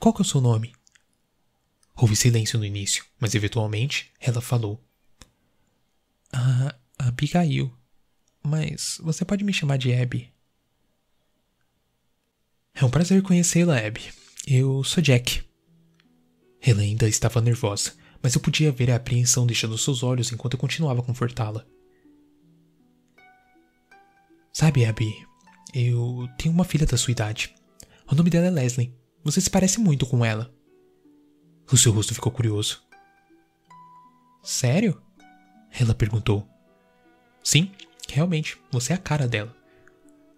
Qual 0.00 0.14
que 0.14 0.22
é 0.22 0.24
o 0.24 0.28
seu 0.28 0.40
nome? 0.40 0.74
Houve 1.94 2.16
silêncio 2.16 2.58
no 2.58 2.64
início, 2.64 3.04
mas 3.20 3.34
eventualmente 3.34 4.10
ela 4.18 4.40
falou. 4.40 4.82
Ah, 6.32 6.74
Abigail. 6.98 7.70
Mas 8.42 8.98
você 9.02 9.24
pode 9.24 9.44
me 9.44 9.52
chamar 9.52 9.76
de 9.76 9.92
Abby. 9.92 10.32
É 12.74 12.84
um 12.84 12.90
prazer 12.90 13.22
conhecê-la, 13.22 13.78
Abby. 13.78 14.12
Eu 14.46 14.82
sou 14.84 15.02
Jack. 15.02 15.44
Ela 16.60 16.82
ainda 16.82 17.08
estava 17.08 17.40
nervosa, 17.40 17.94
mas 18.26 18.34
eu 18.34 18.40
podia 18.40 18.72
ver 18.72 18.90
a 18.90 18.96
apreensão 18.96 19.46
deixando 19.46 19.78
seus 19.78 20.02
olhos 20.02 20.32
enquanto 20.32 20.54
eu 20.54 20.58
continuava 20.58 20.98
a 20.98 21.04
confortá-la. 21.04 21.64
Sabe, 24.52 24.84
Abby, 24.84 25.14
eu 25.72 26.28
tenho 26.36 26.52
uma 26.52 26.64
filha 26.64 26.84
da 26.84 26.96
sua 26.96 27.12
idade. 27.12 27.54
O 28.10 28.16
nome 28.16 28.28
dela 28.28 28.46
é 28.46 28.50
Leslie. 28.50 28.92
Você 29.22 29.40
se 29.40 29.48
parece 29.48 29.78
muito 29.78 30.04
com 30.06 30.24
ela. 30.24 30.52
O 31.70 31.76
seu 31.76 31.92
rosto 31.92 32.14
ficou 32.14 32.32
curioso. 32.32 32.82
Sério? 34.42 35.00
Ela 35.78 35.94
perguntou. 35.94 36.44
Sim, 37.44 37.70
realmente, 38.10 38.60
você 38.72 38.92
é 38.92 38.96
a 38.96 38.98
cara 38.98 39.28
dela. 39.28 39.54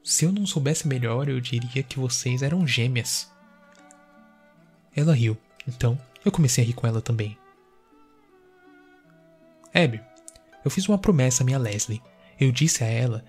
Se 0.05 0.27
eu 0.27 0.31
não 0.31 0.45
soubesse 0.45 0.87
melhor, 0.87 1.27
eu 1.27 1.41
diria 1.41 1.83
que 1.83 1.99
vocês 1.99 2.43
eram 2.43 2.67
gêmeas. 2.67 3.33
Ela 4.95 5.15
riu, 5.15 5.39
então 5.67 5.99
eu 6.23 6.31
comecei 6.31 6.63
a 6.63 6.67
rir 6.67 6.75
com 6.75 6.87
ela 6.87 7.01
também. 7.01 7.35
Abby, 9.75 10.01
eu 10.65 10.71
fiz 10.71 10.89
uma 10.89 10.99
promessa 10.99 11.43
à 11.43 11.47
minha 11.47 11.59
Leslie. 11.59 12.03
Eu 12.41 12.53
disse 12.53 12.85
a 12.85 12.87
ela 12.87 13.25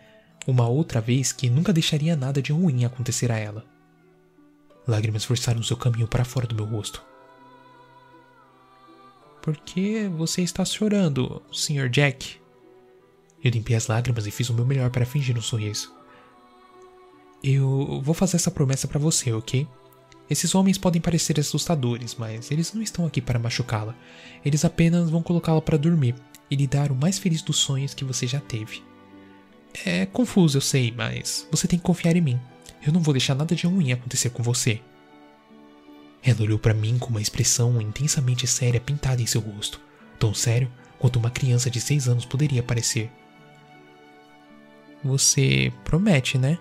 uma 0.47 0.67
outra 0.67 0.99
vez 1.01 1.31
que 1.31 1.49
nunca 1.49 1.73
deixaria 1.73 2.15
nada 2.15 2.41
de 2.41 2.51
ruim 2.51 2.85
acontecer 2.85 3.31
a 3.31 3.37
ela. 3.37 3.65
Lágrimas 4.87 5.23
forçaram 5.23 5.61
seu 5.61 5.77
caminho 5.77 6.07
para 6.07 6.25
fora 6.25 6.47
do 6.47 6.55
meu 6.55 6.65
rosto. 6.65 7.03
Por 9.41 9.55
que 9.57 10.07
você 10.07 10.41
está 10.41 10.65
chorando, 10.65 11.41
Sr. 11.51 11.89
Jack? 11.89 12.39
Eu 13.43 13.51
limpei 13.51 13.75
as 13.75 13.87
lágrimas 13.87 14.27
e 14.27 14.31
fiz 14.31 14.49
o 14.49 14.53
meu 14.53 14.65
melhor 14.65 14.89
para 14.89 15.05
fingir 15.05 15.37
um 15.37 15.41
sorriso. 15.41 15.93
Eu 17.41 18.01
vou 18.03 18.13
fazer 18.13 18.35
essa 18.35 18.51
promessa 18.51 18.87
para 18.87 18.99
você, 18.99 19.31
ok? 19.31 19.65
Esses 20.29 20.53
homens 20.53 20.77
podem 20.77 21.01
parecer 21.01 21.39
assustadores, 21.39 22.15
mas 22.15 22.51
eles 22.51 22.73
não 22.73 22.81
estão 22.81 23.05
aqui 23.05 23.21
para 23.21 23.39
machucá-la. 23.39 23.95
Eles 24.43 24.65
apenas 24.65 25.09
vão 25.09 25.23
colocá-la 25.23 25.61
para 25.61 25.77
dormir 25.77 26.15
e 26.49 26.55
lhe 26.55 26.67
dar 26.67 26.91
o 26.91 26.95
mais 26.95 27.19
feliz 27.19 27.41
dos 27.41 27.57
sonhos 27.57 27.93
que 27.93 28.03
você 28.03 28.25
já 28.25 28.39
teve. 28.39 28.83
É 29.85 30.05
confuso, 30.05 30.57
eu 30.57 30.61
sei, 30.61 30.91
mas 30.91 31.47
você 31.51 31.67
tem 31.67 31.77
que 31.77 31.85
confiar 31.85 32.15
em 32.15 32.21
mim. 32.21 32.39
Eu 32.85 32.91
não 32.91 33.01
vou 33.01 33.13
deixar 33.13 33.35
nada 33.35 33.55
de 33.55 33.67
ruim 33.67 33.91
acontecer 33.91 34.29
com 34.29 34.41
você. 34.41 34.81
Ela 36.23 36.41
olhou 36.41 36.59
para 36.59 36.73
mim 36.73 36.97
com 36.97 37.09
uma 37.09 37.21
expressão 37.21 37.81
intensamente 37.81 38.45
séria 38.47 38.79
pintada 38.79 39.21
em 39.21 39.25
seu 39.25 39.41
rosto, 39.41 39.79
tão 40.17 40.33
sério 40.33 40.71
quanto 40.97 41.17
uma 41.17 41.29
criança 41.29 41.69
de 41.69 41.79
seis 41.79 42.07
anos 42.07 42.25
poderia 42.25 42.63
parecer. 42.63 43.09
Você 45.03 45.71
promete, 45.85 46.37
né? 46.37 46.57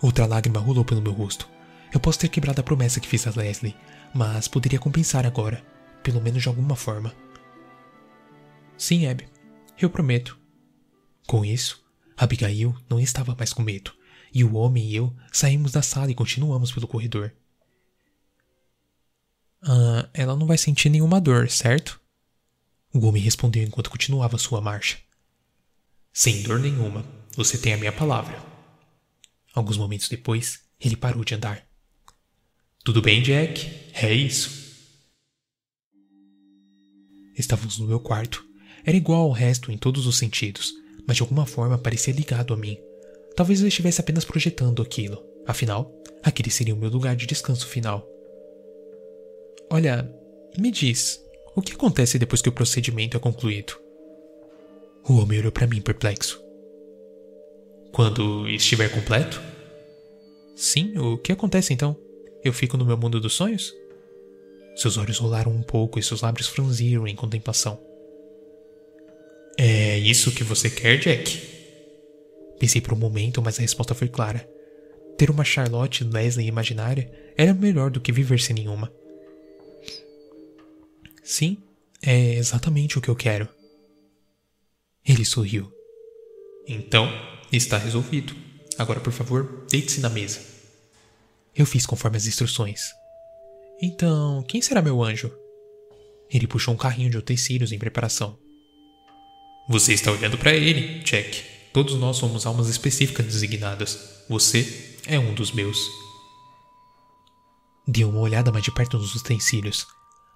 Outra 0.00 0.26
lágrima 0.26 0.58
rolou 0.58 0.84
pelo 0.84 1.00
meu 1.00 1.12
rosto. 1.12 1.48
Eu 1.94 2.00
posso 2.00 2.18
ter 2.18 2.28
quebrado 2.28 2.60
a 2.60 2.64
promessa 2.64 2.98
que 2.98 3.06
fiz 3.06 3.26
a 3.26 3.30
Leslie, 3.30 3.76
mas 4.12 4.48
poderia 4.48 4.78
compensar 4.78 5.24
agora, 5.24 5.64
pelo 6.02 6.20
menos 6.20 6.42
de 6.42 6.48
alguma 6.48 6.74
forma. 6.74 7.14
Sim, 8.82 9.06
Abby, 9.06 9.28
eu 9.80 9.88
prometo. 9.88 10.36
Com 11.28 11.44
isso, 11.44 11.80
Abigail 12.16 12.76
não 12.90 12.98
estava 12.98 13.32
mais 13.32 13.52
com 13.52 13.62
medo, 13.62 13.94
e 14.34 14.42
o 14.42 14.54
homem 14.54 14.84
e 14.84 14.96
eu 14.96 15.16
saímos 15.30 15.70
da 15.70 15.82
sala 15.82 16.10
e 16.10 16.16
continuamos 16.16 16.72
pelo 16.72 16.88
corredor. 16.88 17.32
Ah, 19.62 20.10
ela 20.12 20.34
não 20.34 20.48
vai 20.48 20.58
sentir 20.58 20.88
nenhuma 20.88 21.20
dor, 21.20 21.48
certo? 21.48 22.00
O 22.92 23.06
homem 23.06 23.22
respondeu 23.22 23.62
enquanto 23.62 23.88
continuava 23.88 24.36
sua 24.36 24.60
marcha. 24.60 24.98
Sem 26.12 26.42
dor 26.42 26.58
nenhuma, 26.58 27.06
você 27.36 27.56
tem 27.56 27.74
a 27.74 27.78
minha 27.78 27.92
palavra. 27.92 28.36
Alguns 29.54 29.76
momentos 29.76 30.08
depois, 30.08 30.60
ele 30.80 30.96
parou 30.96 31.24
de 31.24 31.36
andar. 31.36 31.64
Tudo 32.82 33.00
bem, 33.00 33.22
Jack? 33.22 33.92
É 33.94 34.12
isso. 34.12 34.50
Estávamos 37.38 37.78
no 37.78 37.86
meu 37.86 38.00
quarto. 38.00 38.50
Era 38.84 38.96
igual 38.96 39.22
ao 39.22 39.30
resto 39.30 39.70
em 39.70 39.78
todos 39.78 40.06
os 40.06 40.16
sentidos. 40.18 40.74
mas 41.06 41.16
de 41.16 41.22
alguma 41.22 41.46
forma 41.46 41.76
parecia 41.76 42.14
ligado 42.14 42.54
a 42.54 42.56
mim. 42.56 42.78
Talvez 43.34 43.60
eu 43.60 43.68
estivesse 43.68 44.00
apenas 44.00 44.24
projetando 44.24 44.82
aquilo. 44.82 45.22
Afinal, 45.46 45.92
aquele 46.22 46.50
seria 46.50 46.74
o 46.74 46.78
meu 46.78 46.88
lugar 46.88 47.16
de 47.16 47.26
descanso 47.26 47.66
final. 47.66 48.08
Olha, 49.70 50.08
me 50.56 50.70
diz, 50.70 51.20
o 51.56 51.62
que 51.62 51.72
acontece 51.72 52.18
depois 52.18 52.40
que 52.40 52.48
o 52.48 52.52
procedimento 52.52 53.16
é 53.16 53.20
concluído? 53.20 53.74
O 55.08 55.16
homem 55.16 55.40
olhou 55.40 55.50
para 55.50 55.66
mim 55.66 55.80
perplexo. 55.80 56.40
Quando 57.90 58.48
estiver 58.48 58.88
completo? 58.88 59.42
Sim, 60.54 60.96
o 60.98 61.18
que 61.18 61.32
acontece 61.32 61.72
então? 61.72 61.96
Eu 62.44 62.52
fico 62.52 62.76
no 62.76 62.84
meu 62.84 62.96
mundo 62.96 63.20
dos 63.20 63.34
sonhos? 63.34 63.74
Seus 64.76 64.96
olhos 64.96 65.18
rolaram 65.18 65.52
um 65.52 65.62
pouco 65.62 65.98
e 65.98 66.02
seus 66.02 66.22
lábios 66.22 66.48
franziram 66.48 67.06
em 67.06 67.16
contemplação. 67.16 67.80
É 69.58 69.98
isso 69.98 70.32
que 70.32 70.44
você 70.44 70.70
quer, 70.70 70.98
Jack? 70.98 71.52
Pensei 72.58 72.80
por 72.80 72.94
um 72.94 72.96
momento, 72.96 73.42
mas 73.42 73.58
a 73.58 73.62
resposta 73.62 73.94
foi 73.94 74.08
clara. 74.08 74.48
Ter 75.18 75.30
uma 75.30 75.44
Charlotte 75.44 76.04
Leslie 76.04 76.46
imaginária 76.46 77.12
era 77.36 77.52
melhor 77.52 77.90
do 77.90 78.00
que 78.00 78.12
viver 78.12 78.40
sem 78.40 78.54
nenhuma. 78.54 78.92
Sim, 81.22 81.58
é 82.02 82.34
exatamente 82.34 82.98
o 82.98 83.00
que 83.00 83.08
eu 83.08 83.16
quero. 83.16 83.48
Ele 85.04 85.24
sorriu. 85.24 85.72
Então, 86.66 87.08
está 87.52 87.76
resolvido. 87.76 88.34
Agora, 88.78 89.00
por 89.00 89.12
favor, 89.12 89.66
deite-se 89.70 90.00
na 90.00 90.08
mesa. 90.08 90.40
Eu 91.54 91.66
fiz 91.66 91.84
conforme 91.84 92.16
as 92.16 92.26
instruções. 92.26 92.90
Então, 93.80 94.42
quem 94.48 94.62
será 94.62 94.80
meu 94.80 95.02
anjo? 95.02 95.30
Ele 96.30 96.46
puxou 96.46 96.72
um 96.72 96.76
carrinho 96.76 97.10
de 97.10 97.18
utensílios 97.18 97.72
em 97.72 97.78
preparação. 97.78 98.38
Você 99.68 99.94
está 99.94 100.10
olhando 100.10 100.36
para 100.36 100.52
ele, 100.52 100.98
Jack. 101.00 101.44
Todos 101.72 101.94
nós 101.94 102.16
somos 102.16 102.44
almas 102.46 102.68
específicas 102.68 103.26
designadas. 103.26 104.24
Você 104.28 104.98
é 105.06 105.18
um 105.18 105.32
dos 105.34 105.52
meus. 105.52 105.78
Dei 107.86 108.04
uma 108.04 108.20
olhada 108.20 108.50
mais 108.50 108.64
de 108.64 108.72
perto 108.72 108.98
nos 108.98 109.14
utensílios. 109.14 109.86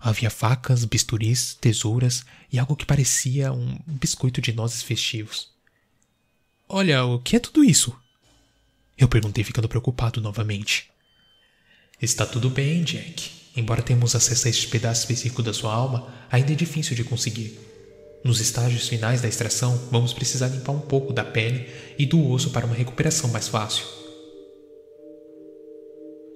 Havia 0.00 0.30
facas, 0.30 0.84
bisturis, 0.84 1.54
tesouras 1.54 2.24
e 2.52 2.58
algo 2.58 2.76
que 2.76 2.86
parecia 2.86 3.52
um 3.52 3.78
biscoito 3.86 4.40
de 4.40 4.52
nozes 4.52 4.82
festivos. 4.82 5.48
Olha, 6.68 7.04
o 7.04 7.18
que 7.18 7.36
é 7.36 7.40
tudo 7.40 7.64
isso? 7.64 7.96
Eu 8.96 9.08
perguntei, 9.08 9.42
ficando 9.44 9.68
preocupado 9.68 10.20
novamente. 10.20 10.88
Está 12.00 12.24
tudo 12.24 12.48
bem, 12.48 12.84
Jack. 12.84 13.30
Embora 13.56 13.82
tenhamos 13.82 14.14
acesso 14.14 14.46
a 14.46 14.50
este 14.50 14.68
pedaço 14.68 15.00
específico 15.02 15.42
da 15.42 15.52
sua 15.52 15.72
alma, 15.72 16.12
ainda 16.30 16.52
é 16.52 16.56
difícil 16.56 16.94
de 16.94 17.04
conseguir. 17.04 17.58
Nos 18.24 18.40
estágios 18.40 18.88
finais 18.88 19.20
da 19.20 19.28
extração, 19.28 19.76
vamos 19.90 20.12
precisar 20.12 20.48
limpar 20.48 20.72
um 20.72 20.80
pouco 20.80 21.12
da 21.12 21.24
pele 21.24 21.68
e 21.98 22.04
do 22.04 22.28
osso 22.30 22.50
para 22.50 22.66
uma 22.66 22.74
recuperação 22.74 23.30
mais 23.30 23.48
fácil. 23.48 23.84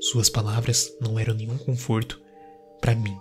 Suas 0.01 0.31
palavras 0.31 0.93
não 1.01 1.19
eram 1.19 1.35
nenhum 1.35 1.59
conforto 1.59 2.21
para 2.81 2.95
mim. 2.95 3.19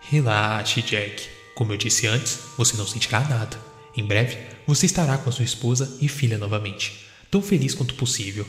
Relaxe, 0.00 0.82
Jack. 0.82 1.28
Como 1.54 1.72
eu 1.72 1.76
disse 1.76 2.06
antes, 2.06 2.38
você 2.56 2.76
não 2.76 2.86
sentirá 2.86 3.20
nada. 3.20 3.58
Em 3.96 4.04
breve, 4.04 4.36
você 4.66 4.86
estará 4.86 5.16
com 5.16 5.30
a 5.30 5.32
sua 5.32 5.44
esposa 5.44 5.96
e 6.00 6.08
filha 6.08 6.36
novamente, 6.36 7.06
tão 7.30 7.40
feliz 7.40 7.74
quanto 7.74 7.94
possível. 7.94 8.46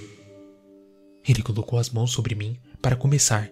Ele 1.28 1.42
colocou 1.42 1.78
as 1.80 1.90
mãos 1.90 2.12
sobre 2.12 2.36
mim 2.36 2.60
para 2.82 2.96
começar, 2.96 3.50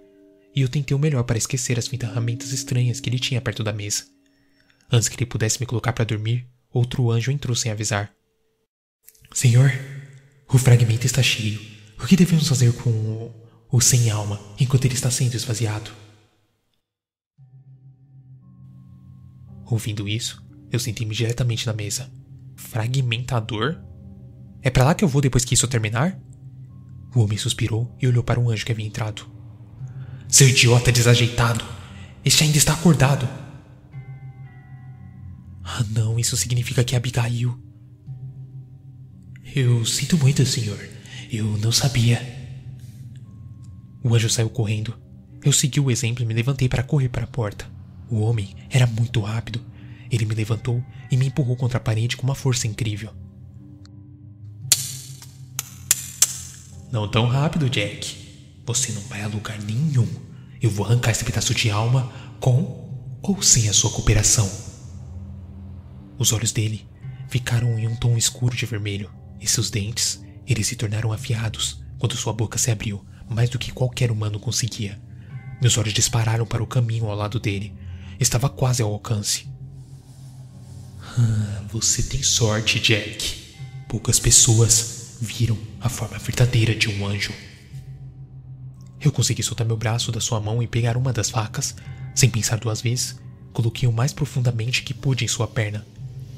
e 0.55 0.61
eu 0.61 0.69
tentei 0.69 0.95
o 0.95 0.99
melhor 0.99 1.23
para 1.23 1.37
esquecer 1.37 1.77
as 1.77 1.87
ferramentas 1.87 2.51
estranhas 2.51 2.99
que 2.99 3.09
ele 3.09 3.19
tinha 3.19 3.41
perto 3.41 3.63
da 3.63 3.71
mesa. 3.71 4.14
Antes 4.91 5.09
que 5.09 5.15
ele 5.15 5.25
pudesse 5.25 5.59
me 5.59 5.65
colocar 5.65 5.93
para 5.93 6.05
dormir, 6.05 6.47
outro 6.71 7.09
anjo 7.11 7.31
entrou 7.31 7.55
sem 7.55 7.71
avisar. 7.71 8.11
Senhor, 9.33 9.71
o 10.51 10.57
fragmento 10.57 11.05
está 11.05 11.21
cheio. 11.21 11.59
O 11.99 12.05
que 12.05 12.15
devemos 12.15 12.47
fazer 12.47 12.71
com 12.73 12.89
o, 12.89 13.33
o 13.71 13.81
sem 13.81 14.09
alma 14.09 14.39
enquanto 14.59 14.85
ele 14.85 14.93
está 14.93 15.09
sendo 15.09 15.35
esvaziado? 15.35 15.91
Ouvindo 19.65 20.07
isso, 20.07 20.43
eu 20.71 20.79
sentei-me 20.79 21.15
diretamente 21.15 21.65
na 21.65 21.73
mesa. 21.73 22.11
Fragmentador? 22.55 23.77
É 24.61 24.69
para 24.69 24.85
lá 24.85 24.95
que 24.95 25.03
eu 25.03 25.07
vou 25.07 25.21
depois 25.21 25.43
que 25.43 25.55
isso 25.55 25.67
terminar? 25.67 26.19
O 27.15 27.21
homem 27.21 27.37
suspirou 27.37 27.95
e 28.01 28.07
olhou 28.07 28.23
para 28.23 28.39
o 28.39 28.49
anjo 28.49 28.65
que 28.65 28.71
havia 28.71 28.85
entrado. 28.85 29.25
Seu 30.27 30.47
idiota 30.47 30.91
desajeitado! 30.91 31.65
Este 32.23 32.43
ainda 32.43 32.57
está 32.57 32.73
acordado! 32.73 33.44
Ah, 35.67 35.83
não, 35.89 36.19
isso 36.19 36.37
significa 36.37 36.83
que 36.83 36.95
Abigail. 36.95 37.59
Eu 39.55 39.83
sinto 39.83 40.15
muito, 40.15 40.45
senhor. 40.45 40.77
Eu 41.31 41.57
não 41.57 41.71
sabia. 41.71 42.21
O 44.03 44.13
anjo 44.13 44.29
saiu 44.29 44.49
correndo. 44.49 44.95
Eu 45.43 45.51
segui 45.51 45.79
o 45.79 45.89
exemplo 45.89 46.23
e 46.23 46.25
me 46.25 46.35
levantei 46.35 46.69
para 46.69 46.83
correr 46.83 47.09
para 47.09 47.23
a 47.23 47.27
porta. 47.27 47.65
O 48.11 48.19
homem 48.19 48.55
era 48.69 48.85
muito 48.85 49.19
rápido. 49.21 49.59
Ele 50.11 50.25
me 50.25 50.35
levantou 50.35 50.83
e 51.09 51.17
me 51.17 51.25
empurrou 51.25 51.55
contra 51.55 51.79
a 51.79 51.81
parede 51.81 52.15
com 52.15 52.23
uma 52.23 52.35
força 52.35 52.67
incrível. 52.67 53.09
Não 56.91 57.09
tão 57.09 57.25
rápido, 57.25 57.69
Jack. 57.71 58.61
Você 58.67 58.91
não 58.91 59.01
vai 59.01 59.23
a 59.23 59.27
lugar 59.27 59.59
nenhum. 59.63 60.07
Eu 60.61 60.69
vou 60.69 60.85
arrancar 60.85 61.11
esse 61.11 61.25
pedaço 61.25 61.55
de 61.55 61.71
alma 61.71 62.11
com 62.39 63.19
ou 63.23 63.41
sem 63.41 63.67
a 63.67 63.73
sua 63.73 63.89
cooperação. 63.89 64.74
Os 66.17 66.31
olhos 66.31 66.51
dele 66.51 66.87
ficaram 67.27 67.77
em 67.77 67.87
um 67.87 67.95
tom 67.95 68.17
escuro 68.17 68.55
de 68.55 68.65
vermelho, 68.65 69.11
e 69.39 69.47
seus 69.47 69.69
dentes, 69.69 70.23
eles 70.47 70.67
se 70.67 70.75
tornaram 70.75 71.11
afiados 71.11 71.83
quando 71.97 72.15
sua 72.15 72.33
boca 72.33 72.57
se 72.57 72.71
abriu, 72.71 73.05
mais 73.29 73.49
do 73.49 73.59
que 73.59 73.71
qualquer 73.71 74.11
humano 74.11 74.39
conseguia. 74.39 74.99
Meus 75.61 75.77
olhos 75.77 75.93
dispararam 75.93 76.45
para 76.45 76.63
o 76.63 76.67
caminho 76.67 77.07
ao 77.07 77.15
lado 77.15 77.39
dele. 77.39 77.73
Estava 78.19 78.49
quase 78.49 78.81
ao 78.81 78.91
alcance. 78.91 79.47
Ah, 81.01 81.63
você 81.71 82.03
tem 82.03 82.21
sorte, 82.21 82.79
Jack. 82.79 83.55
Poucas 83.87 84.19
pessoas 84.19 85.17
viram 85.21 85.57
a 85.79 85.89
forma 85.89 86.17
verdadeira 86.17 86.75
de 86.75 86.89
um 86.89 87.05
anjo. 87.07 87.33
Eu 88.99 89.11
consegui 89.11 89.43
soltar 89.43 89.65
meu 89.65 89.77
braço 89.77 90.11
da 90.11 90.19
sua 90.19 90.39
mão 90.39 90.61
e 90.61 90.67
pegar 90.67 90.97
uma 90.97 91.13
das 91.13 91.29
facas. 91.29 91.75
Sem 92.13 92.29
pensar 92.29 92.57
duas 92.57 92.81
vezes, 92.81 93.15
coloquei 93.53 93.87
o 93.87 93.93
mais 93.93 94.13
profundamente 94.13 94.83
que 94.83 94.93
pude 94.93 95.23
em 95.23 95.27
sua 95.27 95.47
perna. 95.47 95.85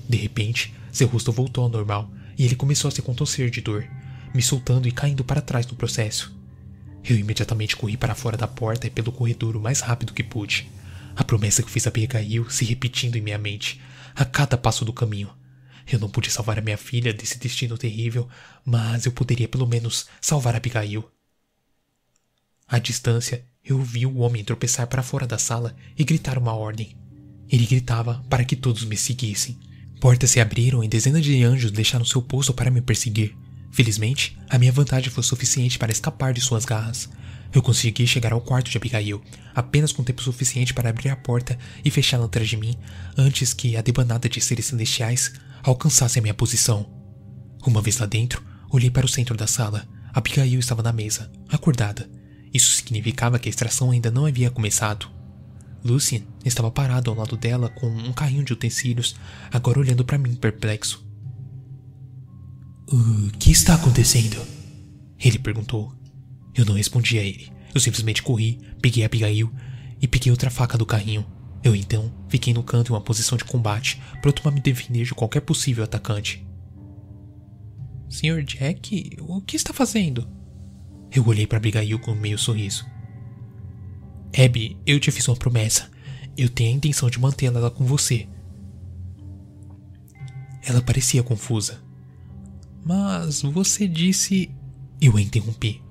De 0.08 0.18
repente, 0.18 0.74
seu 0.92 1.08
rosto 1.08 1.32
voltou 1.32 1.64
ao 1.64 1.70
normal 1.70 2.10
e 2.38 2.46
ele 2.46 2.56
começou 2.56 2.88
a 2.88 2.92
se 2.92 3.02
contorcer 3.02 3.50
de 3.50 3.62
dor, 3.62 3.88
me 4.34 4.42
soltando 4.42 4.88
e 4.88 4.92
caindo 4.92 5.24
para 5.24 5.42
trás 5.42 5.66
no 5.68 5.76
processo. 5.76 6.36
Eu 7.04 7.18
imediatamente 7.18 7.76
corri 7.76 7.96
para 7.96 8.16
fora 8.16 8.38
da 8.38 8.48
porta 8.48 8.88
e 8.88 8.90
pelo 8.90 9.12
corredor 9.12 9.56
o 9.56 9.62
mais 9.62 9.80
rápido 9.80 10.14
que 10.14 10.24
pude. 10.24 10.70
A 11.16 11.24
promessa 11.24 11.64
que 11.64 11.72
fiz 11.72 11.88
a 11.88 11.90
Abigail 11.90 12.50
se 12.50 12.66
repetindo 12.66 13.16
em 13.16 13.22
minha 13.22 13.38
mente, 13.38 13.82
a 14.16 14.26
cada 14.26 14.58
passo 14.58 14.84
do 14.84 14.94
caminho. 14.94 15.30
Eu 15.90 16.00
não 16.00 16.10
pude 16.10 16.30
salvar 16.30 16.60
a 16.60 16.62
minha 16.62 16.78
filha 16.78 17.14
desse 17.14 17.40
destino 17.40 17.78
terrível, 17.78 18.28
mas 18.66 19.06
eu 19.06 19.12
poderia 19.12 19.48
pelo 19.48 19.66
menos 19.66 20.08
salvar 20.20 20.54
a 20.54 20.58
Abigail. 20.58 21.10
À 22.68 22.78
distância, 22.78 23.46
eu 23.64 23.82
vi 23.82 24.06
o 24.06 24.18
homem 24.18 24.44
tropeçar 24.44 24.88
para 24.88 25.02
fora 25.02 25.26
da 25.26 25.38
sala 25.38 25.76
e 25.98 26.04
gritar 26.04 26.38
uma 26.38 26.54
ordem. 26.54 26.98
Ele 27.50 27.66
gritava 27.66 28.26
para 28.30 28.44
que 28.44 28.56
todos 28.56 28.84
me 28.84 28.98
seguissem. 28.98 29.58
Portas 30.00 30.30
se 30.30 30.40
abriram 30.40 30.84
e 30.84 30.88
dezenas 30.88 31.24
de 31.24 31.44
anjos 31.44 31.72
deixaram 31.72 32.06
seu 32.06 32.22
posto 32.22 32.54
para 32.54 32.70
me 32.70 32.82
perseguir. 32.82 33.36
Felizmente, 33.72 34.38
a 34.50 34.58
minha 34.58 34.72
vantagem 34.72 35.10
foi 35.10 35.24
suficiente 35.24 35.80
para 35.80 35.92
escapar 35.92 36.34
de 36.34 36.42
suas 36.42 36.66
garras. 36.66 37.10
Eu 37.54 37.62
consegui 37.62 38.06
chegar 38.06 38.34
ao 38.34 38.42
quarto 38.42 38.70
de 38.70 38.78
Abigail, 38.78 39.22
apenas 39.56 39.92
com 39.92 40.04
tempo 40.04 40.22
suficiente 40.22 40.74
para 40.74 40.90
abrir 40.90 41.10
a 41.10 41.16
porta 41.16 41.58
e 41.84 41.90
fechá-la 41.90 42.26
atrás 42.26 42.48
de 42.48 42.58
mim, 42.58 42.76
antes 43.18 43.54
que 43.54 43.76
a 43.76 43.82
debanada 43.82 44.30
de 44.30 44.40
seres 44.40 44.68
celestiais 44.68 45.34
alcançasse 45.64 46.20
a 46.20 46.22
minha 46.22 46.34
posição. 46.34 46.88
Uma 47.66 47.82
vez 47.82 47.98
lá 47.98 48.06
dentro, 48.06 48.44
olhei 48.70 48.90
para 48.90 49.06
o 49.06 49.10
centro 49.10 49.36
da 49.36 49.48
sala. 49.48 49.88
Abigail 50.14 50.60
estava 50.60 50.84
na 50.84 50.94
mesa, 50.94 51.32
acordada. 51.50 52.10
Isso 52.54 52.72
significava 52.72 53.40
que 53.40 53.50
a 53.50 53.52
extração 53.52 53.92
ainda 53.92 54.12
não 54.12 54.26
havia 54.26 54.52
começado. 54.52 55.17
Lucien 55.84 56.24
estava 56.44 56.72
parado 56.72 57.10
ao 57.10 57.18
lado 57.18 57.38
dela 57.38 57.70
com 57.70 57.88
um 57.88 58.14
carrinho 58.14 58.44
de 58.44 58.54
utensílios, 58.54 59.16
agora 59.52 59.80
olhando 59.80 60.04
para 60.04 60.18
mim 60.18 60.36
perplexo. 60.36 61.06
O 62.90 63.32
que 63.38 63.52
está 63.52 63.76
acontecendo? 63.76 64.38
Ele 65.20 65.40
perguntou. 65.40 65.94
Eu 66.56 66.66
não 66.66 66.76
respondi 66.76 67.20
a 67.20 67.24
ele. 67.24 67.52
Eu 67.74 67.82
simplesmente 67.82 68.24
corri, 68.24 68.60
peguei 68.82 69.04
Abigail 69.04 69.52
e 70.02 70.08
peguei 70.08 70.32
outra 70.32 70.50
faca 70.50 70.78
do 70.78 70.86
carrinho. 70.86 71.26
Eu 71.64 71.76
então 71.76 72.14
fiquei 72.30 72.54
no 72.54 72.64
canto 72.64 72.92
em 72.92 72.96
uma 72.96 73.02
posição 73.02 73.38
de 73.38 73.44
combate, 73.44 74.02
pronto 74.22 74.42
para 74.42 74.52
me 74.52 74.62
defender 74.62 75.04
de 75.04 75.14
qualquer 75.14 75.42
possível 75.42 75.84
atacante. 75.84 76.46
Senhor 78.10 78.42
Jack, 78.44 79.18
o 79.20 79.42
que 79.42 79.56
está 79.56 79.74
fazendo? 79.74 80.28
Eu 81.12 81.28
olhei 81.28 81.46
para 81.46 81.58
Abigail 81.58 82.00
com 82.00 82.12
um 82.12 82.20
meio 82.20 82.38
sorriso. 82.38 82.86
Abby, 84.36 84.78
eu 84.86 85.00
te 85.00 85.12
fiz 85.12 85.28
uma 85.28 85.36
promessa. 85.36 85.90
Eu 86.38 86.50
tenho 86.50 86.72
a 86.72 86.76
intenção 86.76 87.10
de 87.10 87.20
mantê-la 87.20 87.70
com 87.70 87.84
você. 87.84 88.28
Ela 90.64 90.82
parecia 90.82 91.24
confusa. 91.24 91.82
Mas 92.84 93.42
você 93.42 93.88
disse. 93.88 94.52
Eu 95.02 95.18
a 95.18 95.22
interrompi. 95.22 95.82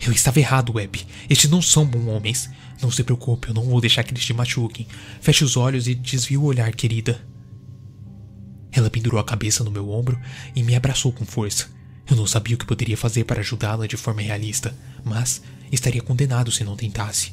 Eu 0.00 0.12
estava 0.12 0.40
errado, 0.40 0.72
Webb. 0.74 1.06
Estes 1.28 1.50
não 1.50 1.62
são 1.62 1.86
bons 1.86 2.06
homens. 2.08 2.50
Não 2.80 2.90
se 2.90 3.04
preocupe, 3.04 3.48
eu 3.48 3.54
não 3.54 3.62
vou 3.62 3.80
deixar 3.80 4.02
que 4.02 4.12
eles 4.12 4.24
te 4.24 4.34
machuquem. 4.34 4.86
Feche 5.20 5.44
os 5.44 5.56
olhos 5.56 5.86
e 5.86 5.94
desvie 5.94 6.36
o 6.36 6.42
olhar, 6.42 6.74
querida. 6.74 7.24
Ela 8.72 8.90
pendurou 8.90 9.20
a 9.20 9.24
cabeça 9.24 9.62
no 9.62 9.70
meu 9.70 9.90
ombro 9.90 10.18
e 10.56 10.62
me 10.62 10.74
abraçou 10.74 11.12
com 11.12 11.24
força. 11.24 11.68
Eu 12.10 12.16
não 12.16 12.26
sabia 12.26 12.56
o 12.56 12.58
que 12.58 12.66
poderia 12.66 12.96
fazer 12.96 13.24
para 13.24 13.40
ajudá-la 13.40 13.86
de 13.86 13.96
forma 13.96 14.22
realista, 14.22 14.76
mas 15.04 15.42
estaria 15.70 16.02
condenado 16.02 16.50
se 16.50 16.64
não 16.64 16.74
tentasse. 16.74 17.32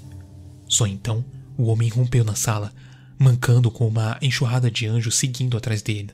Só 0.69 0.87
então 0.87 1.25
o 1.57 1.65
homem 1.65 1.89
rompeu 1.89 2.23
na 2.23 2.35
sala, 2.35 2.73
mancando 3.17 3.69
com 3.69 3.87
uma 3.87 4.17
enxurrada 4.21 4.71
de 4.71 4.85
anjos 4.85 5.15
seguindo 5.15 5.57
atrás 5.57 5.81
dele. 5.81 6.13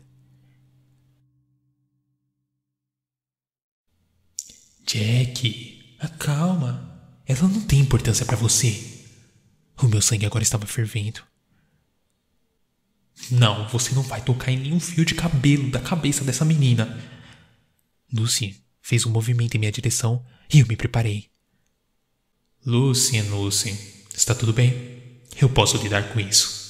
Jack, 4.88 5.98
acalma. 6.00 6.94
Ela 7.28 7.48
não 7.48 7.62
tem 7.62 7.80
importância 7.80 8.26
para 8.26 8.38
você. 8.38 9.04
O 9.82 9.88
meu 9.88 10.02
sangue 10.02 10.26
agora 10.26 10.44
estava 10.44 10.66
fervendo. 10.66 11.22
Não, 13.32 13.68
você 13.68 13.94
não 13.94 14.04
vai 14.04 14.22
tocar 14.22 14.52
em 14.52 14.58
nenhum 14.58 14.80
fio 14.80 15.04
de 15.04 15.16
cabelo 15.16 15.70
da 15.70 15.80
cabeça 15.80 16.24
dessa 16.24 16.46
menina. 16.46 17.04
Lucy 18.14 18.64
fez 18.82 19.06
um 19.06 19.12
movimento 19.12 19.56
em 19.56 19.60
minha 19.60 19.72
direção 19.72 20.24
e 20.54 20.60
eu 20.60 20.68
me 20.68 20.78
preparei. 20.78 21.30
Lucy, 22.66 23.22
Lucy, 23.24 23.95
está 24.18 24.34
tudo 24.34 24.54
bem? 24.54 25.22
Eu 25.40 25.50
posso 25.50 25.78
lidar 25.78 26.14
com 26.14 26.20
isso. 26.20 26.66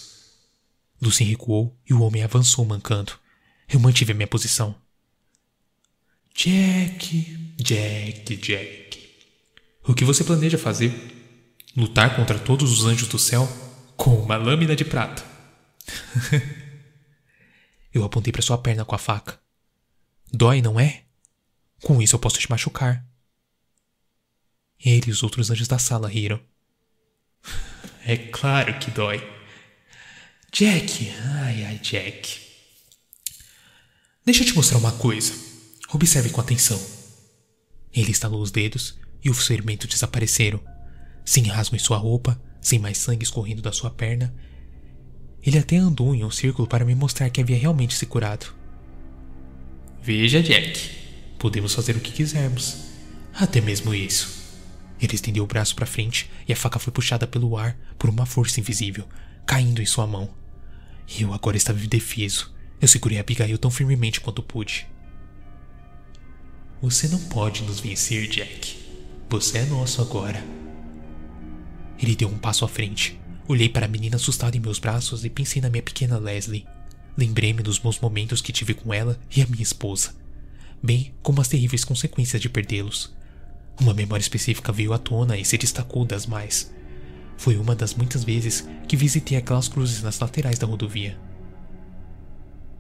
Lucy 1.02 1.24
recuou 1.24 1.78
e 1.88 1.94
o 1.94 2.02
homem 2.02 2.24
avançou 2.24 2.66
mancando. 2.66 3.14
Eu 3.68 3.80
mantive 3.80 4.12
a 4.12 4.16
minha 4.16 4.28
posição. 4.28 4.76
Jack, 6.34 7.54
Jack, 7.58 8.36
Jack. 8.38 9.16
O 9.88 9.94
que 9.94 10.04
você 10.04 10.24
planeja 10.24 10.58
fazer? 10.58 10.92
Lutar 11.78 12.16
contra 12.16 12.40
todos 12.40 12.72
os 12.72 12.86
anjos 12.86 13.08
do 13.08 13.20
céu 13.20 13.48
com 13.96 14.16
uma 14.20 14.36
lâmina 14.36 14.76
de 14.76 14.84
prata. 14.84 15.24
eu 17.94 18.04
apontei 18.04 18.34
para 18.34 18.42
sua 18.42 18.58
perna 18.58 18.84
com 18.84 18.96
a 18.96 18.98
faca. 18.98 19.40
Dói, 20.32 20.62
não 20.62 20.80
é? 20.80 21.04
Com 21.84 22.02
isso 22.02 22.16
eu 22.16 22.20
posso 22.20 22.40
te 22.40 22.50
machucar. 22.50 23.06
Ele 24.84 25.06
e 25.08 25.12
os 25.12 25.24
outros 25.24 25.50
anjos 25.52 25.68
da 25.68 25.78
sala 25.78 26.08
riram. 26.08 26.40
É 28.06 28.16
claro 28.18 28.78
que 28.80 28.92
dói. 28.92 29.18
Jack, 30.52 31.12
ai 31.40 31.66
ai, 31.66 31.80
Jack. 31.80 32.40
Deixa 34.24 34.44
eu 34.44 34.48
te 34.48 34.56
mostrar 34.56 34.78
uma 34.78 34.92
coisa. 34.92 35.34
Observe 35.94 36.30
com 36.30 36.40
atenção. 36.40 36.80
Ele 37.94 38.12
estalou 38.12 38.42
os 38.42 38.52
dedos 38.52 38.98
e 39.24 39.30
os 39.30 39.46
ferimentos 39.46 39.88
desapareceram. 39.88 40.60
Sem 41.26 41.44
rasgo 41.44 41.76
em 41.76 41.80
sua 41.80 41.98
roupa, 41.98 42.40
sem 42.62 42.80
mais 42.80 42.98
sangue 42.98 43.24
escorrendo 43.24 43.62
da 43.62 43.72
sua 43.72 43.90
perna. 43.90 44.34
Ele 45.42 45.58
até 45.58 45.78
andou 45.78 46.14
em 46.14 46.24
um 46.24 46.32
círculo 46.32 46.68
para 46.68 46.86
me 46.86 46.96
mostrar 46.96 47.30
que 47.30 47.42
havia 47.42 47.58
realmente 47.58 47.96
se 47.96 48.06
curado. 48.06 48.54
Veja, 50.02 50.42
Jack. 50.42 50.92
Podemos 51.40 51.74
fazer 51.74 51.96
o 51.96 52.00
que 52.00 52.12
quisermos. 52.12 52.86
Até 53.34 53.62
mesmo 53.62 53.94
isso. 53.94 54.45
Ele 55.06 55.14
estendeu 55.14 55.44
o 55.44 55.48
braço 55.48 55.76
para 55.76 55.86
frente 55.86 56.32
e 56.48 56.52
a 56.52 56.56
faca 56.56 56.80
foi 56.80 56.92
puxada 56.92 57.28
pelo 57.28 57.56
ar 57.56 57.78
por 57.96 58.10
uma 58.10 58.26
força 58.26 58.60
invisível, 58.60 59.08
caindo 59.46 59.80
em 59.80 59.86
sua 59.86 60.08
mão. 60.08 60.34
Eu 61.20 61.32
agora 61.32 61.56
estava 61.56 61.80
indefeso. 61.80 62.52
Eu 62.82 62.88
segurei 62.88 63.20
Abigail 63.20 63.56
tão 63.60 63.70
firmemente 63.70 64.20
quanto 64.20 64.42
pude. 64.42 64.88
Você 66.82 67.08
não 67.08 67.20
pode 67.20 67.62
nos 67.62 67.80
vencer, 67.80 68.28
Jack. 68.28 68.78
Você 69.30 69.60
é 69.60 69.66
nosso 69.66 70.02
agora. 70.02 70.44
Ele 72.00 72.16
deu 72.16 72.28
um 72.28 72.40
passo 72.40 72.66
à 72.66 72.68
frente. 72.68 73.20
Olhei 73.48 73.70
para 73.70 73.86
a 73.86 73.90
menina 73.90 74.16
assustada 74.16 74.58
em 74.58 74.60
meus 74.60 74.80
braços 74.80 75.24
e 75.24 75.30
pensei 75.30 75.62
na 75.62 75.70
minha 75.70 75.84
pequena 75.84 76.18
Leslie. 76.18 76.66
Lembrei-me 77.16 77.62
dos 77.62 77.78
bons 77.78 78.00
momentos 78.00 78.42
que 78.42 78.52
tive 78.52 78.74
com 78.74 78.92
ela 78.92 79.20
e 79.36 79.44
a 79.44 79.46
minha 79.46 79.62
esposa, 79.62 80.16
bem 80.82 81.14
como 81.22 81.40
as 81.42 81.48
terríveis 81.48 81.86
consequências 81.86 82.42
de 82.42 82.50
perdê-los. 82.50 83.14
Uma 83.80 83.94
memória 83.94 84.22
específica 84.22 84.72
veio 84.72 84.94
à 84.94 84.98
tona 84.98 85.38
e 85.38 85.44
se 85.44 85.58
destacou 85.58 86.06
das 86.06 86.26
mais. 86.26 86.74
Foi 87.38 87.58
uma 87.58 87.76
das 87.76 87.94
muitas 87.94 88.24
vezes 88.24 88.68
que 88.88 88.96
visitei 88.96 89.38
aquelas 89.38 89.68
cruzes 89.68 90.02
nas 90.02 90.20
laterais 90.20 90.58
da 90.58 90.66
rodovia. 90.66 91.20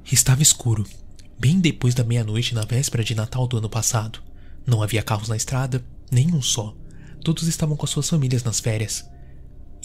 Estava 0.09 0.41
escuro, 0.41 0.85
bem 1.37 1.59
depois 1.59 1.93
da 1.93 2.03
meia-noite 2.03 2.55
na 2.55 2.63
véspera 2.63 3.03
de 3.03 3.15
Natal 3.15 3.47
do 3.47 3.57
ano 3.57 3.69
passado. 3.69 4.21
Não 4.65 4.81
havia 4.81 5.03
carros 5.03 5.27
na 5.27 5.35
estrada, 5.35 5.83
nem 6.09 6.33
um 6.33 6.41
só. 6.41 6.75
Todos 7.23 7.47
estavam 7.47 7.75
com 7.75 7.85
as 7.85 7.89
suas 7.89 8.09
famílias 8.09 8.43
nas 8.43 8.59
férias. 8.59 9.09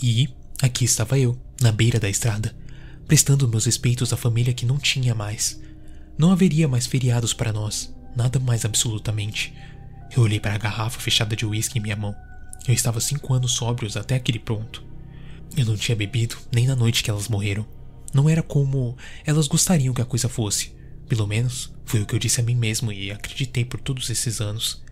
E 0.03 0.29
aqui 0.63 0.85
estava 0.85 1.19
eu, 1.19 1.37
na 1.61 1.73
beira 1.73 1.99
da 1.99 2.09
estrada, 2.09 2.55
prestando 3.07 3.49
meus 3.49 3.67
respeitos 3.67 4.13
à 4.13 4.17
família 4.17 4.55
que 4.55 4.67
não 4.67 4.79
tinha 4.79 5.15
mais. 5.15 5.61
Não 6.17 6.31
haveria 6.31 6.69
mais 6.69 6.87
feriados 6.87 7.33
para 7.33 7.53
nós, 7.53 7.95
nada 8.15 8.39
mais 8.39 8.65
absolutamente. 8.65 9.53
Eu 10.15 10.25
olhei 10.25 10.41
para 10.41 10.55
a 10.55 10.59
garrafa 10.59 10.99
fechada 10.99 11.37
de 11.37 11.47
uísque 11.47 11.79
em 11.79 11.83
minha 11.83 11.95
mão. 11.95 12.15
Eu 12.67 12.75
estava 12.75 13.01
cinco 13.01 13.33
anos 13.33 13.53
sóbrios 13.53 13.97
até 13.97 14.17
aquele 14.17 14.41
ponto. 14.41 14.83
Eu 15.57 15.65
não 15.65 15.77
tinha 15.77 15.97
bebido 15.97 16.37
nem 16.53 16.67
na 16.67 16.75
noite 16.75 17.03
que 17.03 17.11
elas 17.11 17.29
morreram. 17.29 17.67
Não 18.13 18.29
era 18.29 18.43
como 18.43 18.97
elas 19.25 19.47
gostariam 19.47 19.95
que 19.95 20.03
a 20.03 20.07
coisa 20.07 20.29
fosse. 20.29 20.75
Pelo 21.09 21.29
menos 21.29 21.73
foi 21.85 22.01
o 22.01 22.07
que 22.07 22.15
eu 22.15 22.19
disse 22.19 22.41
a 22.41 22.45
mim 22.45 22.57
mesmo 22.57 22.93
e 22.93 23.11
acreditei 23.13 23.65
por 23.65 23.81
todos 23.81 24.11
esses 24.11 24.41
anos. 24.41 24.83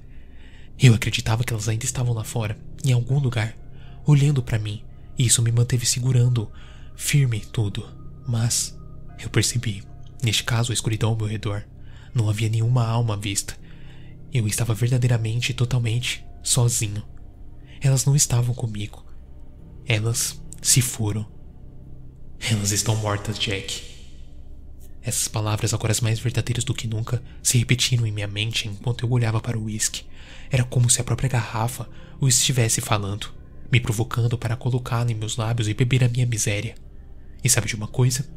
Eu 0.78 0.94
acreditava 0.94 1.42
que 1.42 1.52
elas 1.52 1.68
ainda 1.68 1.84
estavam 1.84 2.14
lá 2.14 2.22
fora, 2.22 2.56
em 2.84 2.92
algum 2.92 3.18
lugar, 3.18 3.56
olhando 4.06 4.42
para 4.42 4.58
mim, 4.58 4.84
e 5.18 5.26
isso 5.26 5.42
me 5.42 5.50
manteve 5.50 5.84
segurando, 5.84 6.50
firme 6.94 7.40
tudo. 7.40 7.88
Mas 8.26 8.78
eu 9.18 9.28
percebi, 9.28 9.82
neste 10.22 10.44
caso 10.44 10.70
a 10.70 10.74
escuridão 10.74 11.10
ao 11.10 11.16
meu 11.16 11.26
redor, 11.26 11.64
não 12.14 12.30
havia 12.30 12.48
nenhuma 12.48 12.86
alma 12.86 13.14
à 13.14 13.16
vista 13.16 13.56
eu 14.32 14.46
estava 14.46 14.74
verdadeiramente 14.74 15.50
e 15.50 15.54
totalmente 15.54 16.24
sozinho. 16.42 17.02
Elas 17.80 18.04
não 18.04 18.16
estavam 18.16 18.54
comigo. 18.54 19.04
Elas 19.86 20.40
se 20.60 20.82
foram. 20.82 21.26
Elas 22.50 22.72
estão 22.72 22.96
mortas, 22.96 23.38
Jack. 23.38 23.82
Essas 25.02 25.28
palavras, 25.28 25.72
agora 25.72 25.92
as 25.92 26.00
mais 26.00 26.18
verdadeiras 26.18 26.64
do 26.64 26.74
que 26.74 26.86
nunca, 26.86 27.22
se 27.42 27.56
repetiram 27.58 28.06
em 28.06 28.12
minha 28.12 28.26
mente 28.26 28.68
enquanto 28.68 29.04
eu 29.04 29.10
olhava 29.10 29.40
para 29.40 29.58
o 29.58 29.64
uísque. 29.64 30.04
Era 30.50 30.64
como 30.64 30.90
se 30.90 31.00
a 31.00 31.04
própria 31.04 31.28
garrafa 31.28 31.88
o 32.20 32.28
estivesse 32.28 32.80
falando, 32.80 33.32
me 33.70 33.80
provocando 33.80 34.36
para 34.36 34.56
colocá-la 34.56 35.10
em 35.10 35.14
meus 35.14 35.36
lábios 35.36 35.68
e 35.68 35.74
beber 35.74 36.04
a 36.04 36.08
minha 36.08 36.26
miséria. 36.26 36.74
E 37.42 37.48
sabe 37.48 37.68
de 37.68 37.76
uma 37.76 37.86
coisa? 37.86 38.28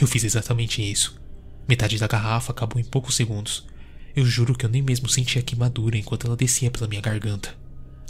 Eu 0.00 0.06
fiz 0.06 0.24
exatamente 0.24 0.82
isso. 0.82 1.20
Metade 1.68 1.98
da 1.98 2.06
garrafa 2.06 2.52
acabou 2.52 2.80
em 2.80 2.84
poucos 2.84 3.14
segundos, 3.14 3.66
eu 4.14 4.24
juro 4.24 4.54
que 4.54 4.64
eu 4.64 4.70
nem 4.70 4.82
mesmo 4.82 5.08
senti 5.08 5.38
a 5.38 5.42
queimadura 5.42 5.96
enquanto 5.96 6.26
ela 6.26 6.36
descia 6.36 6.70
pela 6.70 6.88
minha 6.88 7.00
garganta. 7.00 7.54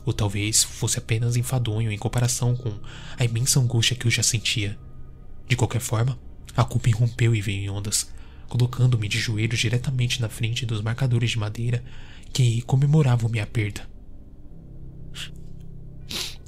Ou 0.05 0.13
talvez 0.13 0.65
fosse 0.65 0.99
apenas 0.99 1.37
enfadonho 1.37 1.93
em 1.93 1.99
comparação 1.99 2.57
com 2.57 2.73
a 3.19 3.25
imensa 3.25 3.61
angústia 3.61 3.97
que 3.97 4.07
eu 4.07 4.11
já 4.11 4.23
sentia. 4.23 4.79
De 5.47 5.57
qualquer 5.57 5.81
forma, 5.81 6.19
a 6.57 6.65
culpa 6.65 6.89
irrompeu 6.89 7.35
e 7.35 7.41
veio 7.41 7.65
em 7.65 7.71
ondas, 7.71 8.11
colocando-me 8.49 9.09
de 9.09 9.19
joelhos 9.19 9.59
diretamente 9.59 10.21
na 10.21 10.29
frente 10.29 10.65
dos 10.65 10.81
marcadores 10.81 11.31
de 11.31 11.39
madeira 11.39 11.85
que 12.33 12.63
comemoravam 12.63 13.29
minha 13.29 13.47
perda. 13.47 13.89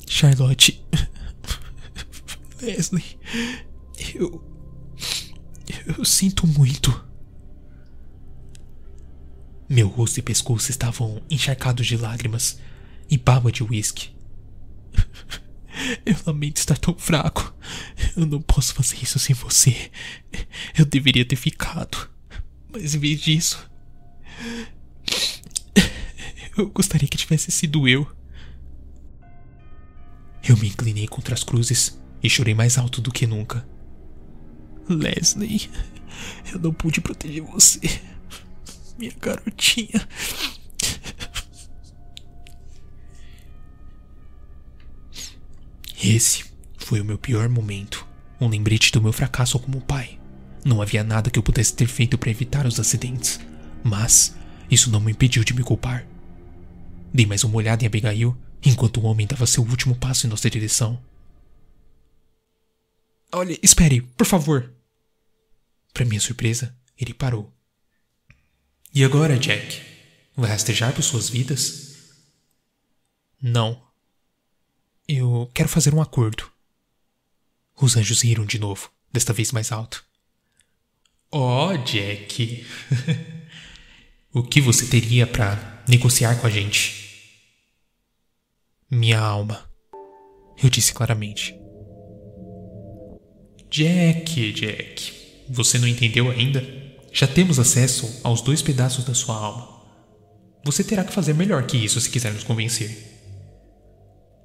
Charlotte. 0.07 0.85
Leslie. 2.61 3.19
Eu. 4.15 4.43
Eu 5.99 6.05
sinto 6.05 6.47
muito. 6.47 7.12
Meu 9.73 9.89
rosto 9.89 10.19
e 10.19 10.23
pescoço 10.23 10.71
estavam 10.71 11.23
encharcados 11.31 11.87
de 11.87 11.97
lágrimas 11.97 12.61
e 13.09 13.17
baba 13.17 13.51
de 13.51 13.65
uísque. 13.65 14.11
Eu 16.05 16.15
lamento 16.27 16.59
estar 16.59 16.77
tão 16.77 16.95
fraco. 16.95 17.55
Eu 18.15 18.27
não 18.27 18.43
posso 18.43 18.75
fazer 18.75 18.99
isso 19.03 19.19
sem 19.19 19.35
você. 19.35 19.91
Eu 20.77 20.85
deveria 20.85 21.25
ter 21.25 21.37
ficado. 21.37 22.11
Mas 22.71 22.95
em 22.95 22.99
vez 22.99 23.19
disso. 23.23 23.67
Eu 26.55 26.69
gostaria 26.69 27.09
que 27.09 27.17
tivesse 27.17 27.51
sido 27.51 27.89
eu. 27.89 28.07
Eu 30.47 30.59
me 30.59 30.69
inclinei 30.69 31.09
contra 31.09 31.35
as 31.35 31.43
cruzes 31.43 31.99
e 32.23 32.29
chorei 32.29 32.53
mais 32.53 32.77
alto 32.77 33.01
do 33.01 33.11
que 33.11 33.27
nunca. 33.27 33.67
Leslie, 34.87 35.71
eu 36.53 36.59
não 36.59 36.75
pude 36.75 37.01
proteger 37.01 37.43
você 37.43 37.81
minha 38.99 39.13
garotinha. 39.21 40.07
Esse 46.03 46.45
foi 46.77 47.01
o 47.01 47.05
meu 47.05 47.17
pior 47.17 47.49
momento, 47.49 48.07
um 48.41 48.49
lembrete 48.49 48.91
do 48.91 49.01
meu 49.01 49.13
fracasso 49.13 49.59
como 49.59 49.81
pai. 49.81 50.19
Não 50.65 50.83
havia 50.83 51.05
nada 51.05 51.31
que 51.31 51.39
eu 51.39 51.43
pudesse 51.43 51.75
ter 51.75 51.87
feito 51.87 52.19
para 52.19 52.31
evitar 52.31 52.67
os 52.67 52.81
acidentes, 52.81 53.41
mas 53.85 54.37
isso 54.71 54.91
não 54.91 55.01
me 55.01 55.13
impediu 55.13 55.45
de 55.45 55.55
me 55.55 55.63
culpar. 55.63 56.07
Dei 57.15 57.27
mais 57.27 57.45
uma 57.45 57.57
olhada 57.57 57.85
em 57.85 57.87
Abigail 57.87 58.37
enquanto 58.65 58.99
o 58.99 59.05
homem 59.05 59.27
dava 59.27 59.47
seu 59.47 59.63
último 59.63 59.95
passo 59.95 60.27
em 60.27 60.31
nossa 60.31 60.49
direção. 60.49 61.01
Olhe, 63.33 63.59
espere, 63.63 64.01
por 64.01 64.27
favor. 64.27 64.73
Para 65.93 66.05
minha 66.05 66.21
surpresa, 66.21 66.77
ele 66.99 67.15
parou. 67.15 67.53
E 68.95 69.03
agora, 69.05 69.39
Jack? 69.39 69.81
Vai 70.37 70.51
rastejar 70.51 70.93
por 70.95 71.03
suas 71.03 71.31
vidas? 71.31 71.97
Não. 73.41 73.83
Eu 75.09 75.51
quero 75.55 75.69
fazer 75.69 75.95
um 75.95 76.03
acordo. 76.03 76.51
Os 77.81 77.97
anjos 77.97 78.21
riram 78.23 78.45
de 78.45 78.59
novo, 78.59 78.91
desta 79.11 79.33
vez 79.33 79.51
mais 79.51 79.73
alto. 79.73 80.05
Oh, 81.31 81.75
Jack. 81.79 82.67
o 84.31 84.43
que 84.43 84.61
você 84.61 84.87
teria 84.87 85.27
para 85.27 85.83
negociar 85.89 86.39
com 86.39 86.47
a 86.47 86.51
gente? 86.51 87.41
Minha 88.91 89.21
alma. 89.21 89.67
Eu 90.63 90.69
disse 90.69 90.93
claramente. 90.93 91.59
Jack, 93.71 94.53
Jack. 94.53 95.45
Você 95.49 95.79
não 95.79 95.89
entendeu 95.89 96.31
ainda? 96.31 96.82
Já 97.13 97.27
temos 97.27 97.59
acesso 97.59 98.21
aos 98.25 98.41
dois 98.41 98.63
pedaços 98.63 99.05
da 99.05 99.13
sua 99.13 99.37
alma. 99.37 99.69
Você 100.65 100.83
terá 100.83 101.05
que 101.05 101.13
fazer 101.13 101.35
melhor 101.35 101.67
que 101.67 101.77
isso 101.77 102.01
se 102.01 102.09
quiser 102.09 102.33
nos 102.33 102.43
convencer. 102.43 103.13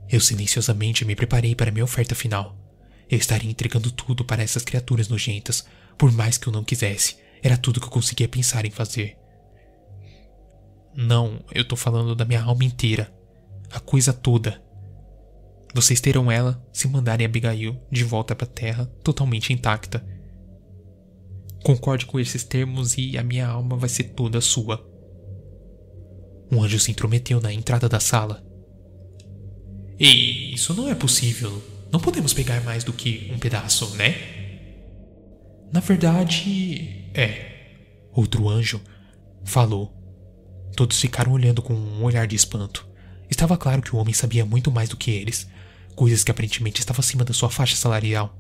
Eu 0.10 0.20
silenciosamente 0.20 1.06
me 1.06 1.16
preparei 1.16 1.56
para 1.56 1.72
minha 1.72 1.86
oferta 1.86 2.14
final. 2.14 2.58
Eu 3.10 3.18
estaria 3.18 3.50
entregando 3.50 3.90
tudo 3.90 4.26
para 4.26 4.44
essas 4.44 4.64
criaturas 4.64 5.08
nojentas, 5.08 5.66
por 5.98 6.12
mais 6.12 6.38
que 6.38 6.48
eu 6.48 6.54
não 6.54 6.64
quisesse. 6.64 7.16
Era 7.42 7.58
tudo 7.58 7.80
que 7.80 7.86
eu 7.86 7.92
conseguia 7.92 8.28
pensar 8.28 8.66
em 8.66 8.72
fazer. 8.72 9.18
Não, 10.94 11.40
eu 11.54 11.66
tô 11.66 11.76
falando 11.76 12.16
da 12.16 12.26
minha 12.26 12.42
alma 12.42 12.66
inteira. 12.66 13.14
A 13.72 13.80
coisa 13.80 14.12
toda. 14.12 14.62
Vocês 15.74 16.02
terão 16.02 16.30
ela 16.30 16.62
se 16.74 16.88
mandarem 16.88 17.26
Abigail 17.26 17.80
de 17.90 18.04
volta 18.04 18.36
para 18.36 18.46
a 18.46 18.50
Terra 18.50 18.86
totalmente 19.04 19.54
intacta. 19.54 20.06
Concorde 21.68 22.06
com 22.06 22.18
esses 22.18 22.46
termos 22.46 22.98
e 22.98 23.18
a 23.18 23.24
minha 23.24 23.46
alma 23.46 23.76
vai 23.76 23.90
ser 23.90 24.06
toda 24.06 24.40
sua. 24.40 24.90
Um 26.50 26.64
anjo 26.64 26.80
se 26.80 26.92
intrometeu 26.92 27.42
na 27.42 27.52
entrada 27.52 27.90
da 27.90 28.00
sala. 28.00 28.42
Ei, 30.00 30.54
isso 30.54 30.74
não 30.74 30.88
é 30.88 30.96
possível. 30.96 31.62
Não 31.92 32.00
podemos 32.00 32.34
pegar 32.34 32.64
mais 32.64 32.86
do 32.86 32.94
que 32.94 33.30
um 33.34 33.38
pedaço, 33.38 33.94
né? 33.98 34.16
Na 35.74 35.82
verdade, 35.82 37.12
é. 37.14 38.08
Outro 38.14 38.48
anjo 38.48 38.80
falou. 39.44 39.94
Todos 40.74 41.02
ficaram 41.02 41.34
olhando 41.34 41.62
com 41.62 41.74
um 41.74 42.02
olhar 42.02 42.28
de 42.28 42.36
espanto. 42.38 42.88
Estava 43.30 43.58
claro 43.58 43.82
que 43.82 43.94
o 43.94 44.00
homem 44.00 44.14
sabia 44.14 44.46
muito 44.46 44.72
mais 44.72 44.88
do 44.88 44.96
que 44.96 45.12
eles, 45.12 45.46
coisas 45.98 46.24
que 46.24 46.32
aparentemente 46.32 46.80
estavam 46.80 47.02
acima 47.02 47.26
da 47.26 47.34
sua 47.34 47.50
faixa 47.50 47.76
salarial. 47.76 48.34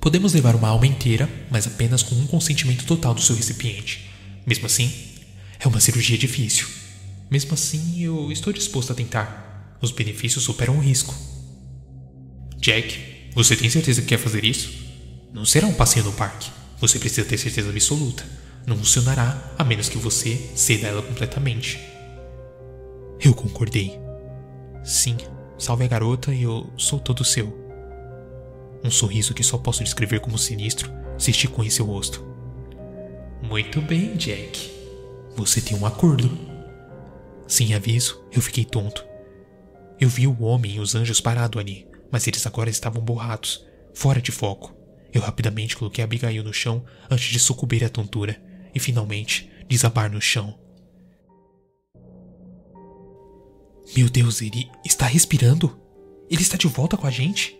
Podemos 0.00 0.32
levar 0.32 0.56
uma 0.56 0.68
alma 0.68 0.86
inteira, 0.86 1.28
mas 1.50 1.66
apenas 1.66 2.02
com 2.02 2.14
um 2.14 2.26
consentimento 2.26 2.86
total 2.86 3.12
do 3.12 3.20
seu 3.20 3.36
recipiente. 3.36 4.10
Mesmo 4.46 4.64
assim, 4.64 4.90
é 5.58 5.68
uma 5.68 5.78
cirurgia 5.78 6.16
difícil. 6.16 6.66
Mesmo 7.30 7.52
assim, 7.52 8.02
eu 8.02 8.32
estou 8.32 8.50
disposto 8.50 8.92
a 8.92 8.94
tentar. 8.94 9.76
Os 9.80 9.90
benefícios 9.90 10.42
superam 10.42 10.78
o 10.78 10.80
risco. 10.80 11.14
Jack, 12.56 13.30
você 13.34 13.54
tem 13.54 13.68
certeza 13.68 14.00
que 14.00 14.08
quer 14.08 14.18
fazer 14.18 14.42
isso? 14.42 14.72
Não 15.34 15.44
será 15.44 15.66
um 15.66 15.74
passeio 15.74 16.06
no 16.06 16.12
parque. 16.12 16.50
Você 16.80 16.98
precisa 16.98 17.28
ter 17.28 17.36
certeza 17.36 17.68
absoluta. 17.68 18.24
Não 18.66 18.78
funcionará 18.78 19.54
a 19.58 19.64
menos 19.64 19.90
que 19.90 19.98
você 19.98 20.50
ceda 20.54 20.88
ela 20.88 21.02
completamente. 21.02 21.78
Eu 23.20 23.34
concordei. 23.34 23.98
Sim, 24.82 25.18
salve 25.58 25.84
a 25.84 25.88
garota 25.88 26.34
e 26.34 26.42
eu 26.42 26.72
sou 26.78 26.98
todo 26.98 27.22
seu. 27.22 27.69
Um 28.82 28.90
sorriso 28.90 29.34
que 29.34 29.42
só 29.42 29.58
posso 29.58 29.84
descrever 29.84 30.20
como 30.20 30.38
sinistro 30.38 30.90
se 31.18 31.30
esticou 31.30 31.64
em 31.64 31.70
seu 31.70 31.84
rosto. 31.84 32.24
Muito 33.42 33.80
bem, 33.80 34.16
Jack. 34.16 34.70
Você 35.36 35.60
tem 35.60 35.76
um 35.76 35.86
acordo. 35.86 36.30
Sem 37.46 37.74
aviso, 37.74 38.22
eu 38.32 38.40
fiquei 38.40 38.64
tonto. 38.64 39.04
Eu 40.00 40.08
vi 40.08 40.26
o 40.26 40.42
homem 40.42 40.76
e 40.76 40.80
os 40.80 40.94
anjos 40.94 41.20
parado 41.20 41.58
ali, 41.58 41.86
mas 42.10 42.26
eles 42.26 42.46
agora 42.46 42.70
estavam 42.70 43.02
borrados, 43.02 43.66
fora 43.92 44.20
de 44.20 44.32
foco. 44.32 44.74
Eu 45.12 45.20
rapidamente 45.20 45.76
coloquei 45.76 46.02
Abigail 46.02 46.42
no 46.42 46.52
chão 46.52 46.84
antes 47.10 47.26
de 47.26 47.38
sucumbir 47.38 47.84
à 47.84 47.88
tontura 47.88 48.40
e 48.74 48.78
finalmente 48.78 49.50
desabar 49.68 50.10
no 50.10 50.20
chão. 50.20 50.58
Meu 53.96 54.08
Deus, 54.08 54.40
ele 54.40 54.70
está 54.84 55.06
respirando? 55.06 55.78
Ele 56.30 56.42
está 56.42 56.56
de 56.56 56.68
volta 56.68 56.96
com 56.96 57.06
a 57.06 57.10
gente? 57.10 57.59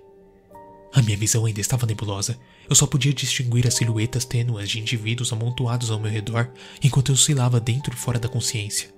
A 0.92 1.00
minha 1.02 1.16
visão 1.16 1.44
ainda 1.46 1.60
estava 1.60 1.86
nebulosa. 1.86 2.38
Eu 2.68 2.74
só 2.74 2.86
podia 2.86 3.12
distinguir 3.12 3.66
as 3.66 3.74
silhuetas 3.74 4.24
tênuas 4.24 4.68
de 4.68 4.80
indivíduos 4.80 5.32
amontoados 5.32 5.90
ao 5.90 6.00
meu 6.00 6.10
redor 6.10 6.50
enquanto 6.82 7.10
eu 7.10 7.14
oscilava 7.14 7.60
dentro 7.60 7.94
e 7.94 7.96
fora 7.96 8.18
da 8.18 8.28
consciência. 8.28 8.92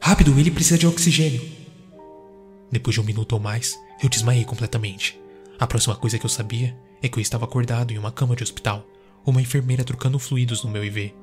Rápido, 0.00 0.38
ele 0.38 0.50
precisa 0.50 0.78
de 0.78 0.86
oxigênio! 0.86 1.42
Depois 2.70 2.94
de 2.94 3.00
um 3.00 3.04
minuto 3.04 3.32
ou 3.32 3.40
mais, 3.40 3.78
eu 4.02 4.08
desmaiei 4.08 4.44
completamente. 4.44 5.18
A 5.58 5.66
próxima 5.66 5.94
coisa 5.96 6.18
que 6.18 6.26
eu 6.26 6.30
sabia 6.30 6.76
é 7.00 7.08
que 7.08 7.18
eu 7.18 7.22
estava 7.22 7.44
acordado 7.44 7.92
em 7.92 7.98
uma 7.98 8.12
cama 8.12 8.34
de 8.34 8.42
hospital, 8.42 8.84
uma 9.24 9.40
enfermeira 9.40 9.84
trocando 9.84 10.18
fluidos 10.18 10.62
no 10.62 10.70
meu 10.70 10.84
IV. 10.84 11.14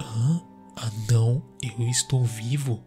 Hã? 0.00 0.42
Ah, 0.76 0.90
não, 1.10 1.42
eu 1.62 1.86
estou 1.88 2.24
vivo. 2.24 2.82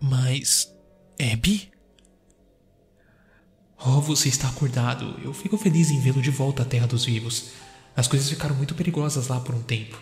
Mas. 0.00 0.72
Abby? 1.20 1.70
Oh, 3.78 4.00
você 4.00 4.28
está 4.28 4.48
acordado. 4.48 5.18
Eu 5.22 5.32
fico 5.32 5.58
feliz 5.58 5.90
em 5.90 6.00
vê-lo 6.00 6.22
de 6.22 6.30
volta 6.30 6.62
à 6.62 6.64
Terra 6.64 6.86
dos 6.86 7.04
Vivos. 7.04 7.50
As 7.94 8.08
coisas 8.08 8.28
ficaram 8.28 8.54
muito 8.54 8.74
perigosas 8.74 9.28
lá 9.28 9.38
por 9.40 9.54
um 9.54 9.62
tempo. 9.62 10.00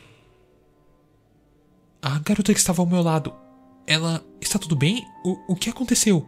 A 2.00 2.18
garota 2.18 2.52
que 2.52 2.60
estava 2.60 2.82
ao 2.82 2.86
meu 2.86 3.02
lado. 3.02 3.34
Ela. 3.86 4.24
Está 4.40 4.58
tudo 4.58 4.76
bem? 4.76 5.04
O, 5.24 5.52
o 5.52 5.56
que 5.56 5.70
aconteceu? 5.70 6.26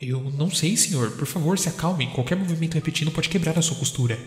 Eu 0.00 0.20
não 0.30 0.50
sei, 0.50 0.76
senhor. 0.76 1.12
Por 1.12 1.26
favor, 1.26 1.58
se 1.58 1.68
acalme. 1.68 2.08
Qualquer 2.08 2.36
movimento 2.36 2.74
repetido 2.74 3.10
pode 3.10 3.28
quebrar 3.28 3.58
a 3.58 3.62
sua 3.62 3.76
costura. 3.76 4.18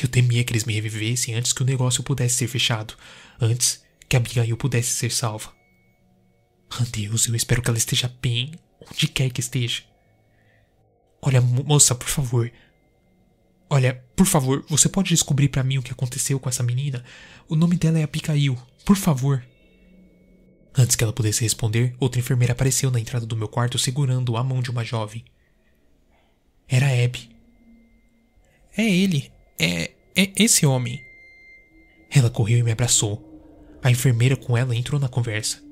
Eu 0.00 0.08
temia 0.08 0.44
que 0.44 0.52
eles 0.52 0.64
me 0.64 0.74
revivessem 0.74 1.34
antes 1.34 1.52
que 1.52 1.62
o 1.62 1.66
negócio 1.66 2.02
pudesse 2.02 2.36
ser 2.36 2.48
fechado. 2.48 2.94
Antes 3.40 3.82
que 4.08 4.16
a 4.16 4.18
Abigail 4.18 4.56
pudesse 4.56 4.90
ser 4.90 5.10
salva. 5.10 5.52
Oh, 6.80 6.84
Deus, 6.90 7.26
eu 7.26 7.34
espero 7.34 7.62
que 7.62 7.68
ela 7.68 7.78
esteja 7.78 8.12
bem, 8.20 8.52
onde 8.80 9.08
quer 9.08 9.30
que 9.30 9.40
esteja. 9.40 9.82
Olha, 11.20 11.40
moça, 11.40 11.94
por 11.94 12.08
favor. 12.08 12.50
Olha, 13.70 14.02
por 14.16 14.26
favor, 14.26 14.64
você 14.68 14.88
pode 14.88 15.10
descobrir 15.10 15.48
para 15.48 15.62
mim 15.62 15.78
o 15.78 15.82
que 15.82 15.92
aconteceu 15.92 16.40
com 16.40 16.48
essa 16.48 16.62
menina? 16.62 17.04
O 17.48 17.54
nome 17.54 17.76
dela 17.76 17.98
é 17.98 18.04
Abigail. 18.04 18.56
Por 18.84 18.96
favor. 18.96 19.44
Antes 20.76 20.96
que 20.96 21.04
ela 21.04 21.12
pudesse 21.12 21.42
responder, 21.42 21.94
outra 21.98 22.20
enfermeira 22.20 22.52
apareceu 22.52 22.90
na 22.90 23.00
entrada 23.00 23.26
do 23.26 23.36
meu 23.36 23.48
quarto 23.48 23.78
segurando 23.78 24.36
a 24.36 24.44
mão 24.44 24.62
de 24.62 24.70
uma 24.70 24.84
jovem. 24.84 25.24
Era 26.68 26.86
Abby. 26.86 27.30
É 28.76 28.88
ele. 28.88 29.30
É, 29.58 29.90
é 30.16 30.32
esse 30.36 30.64
homem. 30.64 31.00
Ela 32.10 32.30
correu 32.30 32.58
e 32.58 32.62
me 32.62 32.72
abraçou. 32.72 33.24
A 33.82 33.90
enfermeira 33.90 34.36
com 34.36 34.56
ela 34.56 34.74
entrou 34.74 35.00
na 35.00 35.08
conversa. 35.08 35.62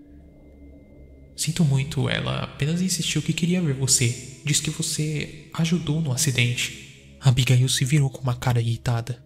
Sinto 1.37 1.65
muito, 1.65 2.09
ela 2.09 2.45
apenas 2.45 2.81
insistiu 2.81 3.23
que 3.23 3.33
queria 3.33 3.61
ver 3.61 3.75
você. 3.75 4.36
Diz 4.47 4.61
que 4.61 4.71
você 4.71 5.51
ajudou 5.55 6.01
no 6.01 6.13
acidente. 6.13 7.19
Abigail 7.21 7.69
se 7.69 7.85
virou 7.85 8.09
com 8.09 8.21
uma 8.21 8.37
cara 8.37 8.61
irritada. 8.61 9.21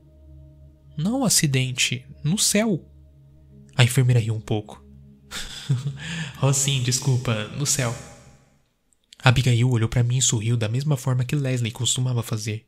Não 0.97 1.27
acidente, 1.27 2.07
no 2.25 2.39
céu. 2.39 2.91
A 3.77 3.85
enfermeira 3.85 4.19
riu 4.19 4.35
um 4.35 4.41
pouco. 4.41 4.83
oh, 6.41 6.55
sim, 6.55 6.83
desculpa, 6.83 7.49
no 7.49 7.67
céu. 7.67 7.95
Abigail 9.23 9.69
olhou 9.69 9.91
para 9.91 10.03
mim 10.03 10.17
e 10.17 10.23
sorriu 10.23 10.57
da 10.57 10.71
mesma 10.71 10.97
forma 10.97 11.23
que 11.23 11.37
Leslie 11.37 11.71
costumava 11.71 12.23
fazer. 12.23 12.67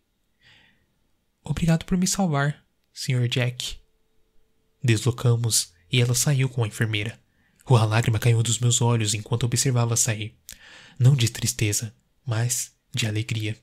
Obrigado 1.42 1.86
por 1.86 1.96
me 1.96 2.06
salvar, 2.06 2.62
Sr. 2.92 3.28
Jack. 3.28 3.78
Deslocamos 4.84 5.72
e 5.90 6.02
ela 6.02 6.14
saiu 6.14 6.50
com 6.50 6.62
a 6.62 6.68
enfermeira. 6.68 7.18
Uma 7.66 7.86
lágrima 7.86 8.18
caiu 8.18 8.42
dos 8.42 8.58
meus 8.58 8.82
olhos 8.82 9.14
enquanto 9.14 9.44
observava 9.44 9.96
sair. 9.96 10.36
Não 10.98 11.16
de 11.16 11.30
tristeza, 11.30 11.94
mas 12.26 12.72
de 12.94 13.06
alegria. 13.06 13.56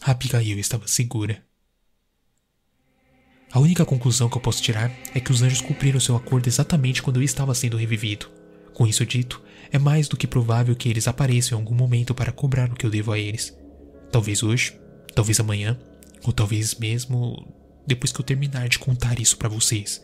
Abigail 0.00 0.58
estava 0.58 0.86
segura. 0.86 1.44
A 3.50 3.60
única 3.60 3.84
conclusão 3.84 4.28
que 4.28 4.36
eu 4.36 4.40
posso 4.40 4.62
tirar 4.62 4.90
é 5.14 5.20
que 5.20 5.30
os 5.30 5.42
anjos 5.42 5.60
cumpriram 5.60 6.00
seu 6.00 6.16
acordo 6.16 6.48
exatamente 6.48 7.02
quando 7.02 7.16
eu 7.16 7.22
estava 7.22 7.54
sendo 7.54 7.76
revivido. 7.76 8.30
Com 8.72 8.86
isso 8.86 9.06
dito, 9.06 9.40
é 9.70 9.78
mais 9.78 10.08
do 10.08 10.16
que 10.16 10.26
provável 10.26 10.74
que 10.74 10.88
eles 10.88 11.06
apareçam 11.06 11.56
em 11.56 11.60
algum 11.60 11.74
momento 11.74 12.14
para 12.14 12.32
cobrar 12.32 12.70
o 12.70 12.74
que 12.74 12.84
eu 12.84 12.90
devo 12.90 13.12
a 13.12 13.18
eles. 13.18 13.56
Talvez 14.10 14.42
hoje, 14.42 14.76
Talvez 15.14 15.38
amanhã, 15.38 15.78
ou 16.24 16.32
talvez 16.32 16.74
mesmo 16.74 17.46
depois 17.86 18.10
que 18.10 18.20
eu 18.20 18.24
terminar 18.24 18.68
de 18.68 18.78
contar 18.78 19.20
isso 19.20 19.38
para 19.38 19.48
vocês. 19.48 20.02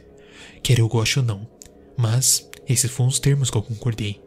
Quer 0.62 0.78
eu 0.78 0.88
goste 0.88 1.18
ou 1.18 1.24
não, 1.24 1.48
mas 1.96 2.48
esses 2.68 2.90
foram 2.90 3.08
os 3.08 3.18
termos 3.18 3.50
que 3.50 3.56
eu 3.56 3.62
concordei. 3.62 4.20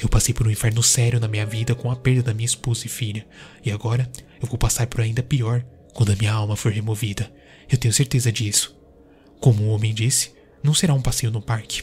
Eu 0.00 0.08
passei 0.08 0.32
por 0.32 0.46
um 0.46 0.50
inferno 0.50 0.82
sério 0.82 1.20
na 1.20 1.28
minha 1.28 1.44
vida 1.44 1.74
com 1.74 1.90
a 1.90 1.96
perda 1.96 2.22
da 2.22 2.34
minha 2.34 2.46
esposa 2.46 2.86
e 2.86 2.88
filha, 2.88 3.26
e 3.62 3.70
agora 3.70 4.10
eu 4.40 4.48
vou 4.48 4.56
passar 4.56 4.86
por 4.86 5.02
ainda 5.02 5.22
pior 5.22 5.62
quando 5.92 6.12
a 6.12 6.16
minha 6.16 6.32
alma 6.32 6.56
for 6.56 6.72
removida. 6.72 7.30
Eu 7.70 7.76
tenho 7.76 7.92
certeza 7.92 8.32
disso. 8.32 8.74
Como 9.38 9.64
o 9.64 9.68
homem 9.68 9.92
disse, 9.92 10.32
não 10.62 10.72
será 10.72 10.94
um 10.94 11.02
passeio 11.02 11.30
no 11.30 11.42
parque, 11.42 11.82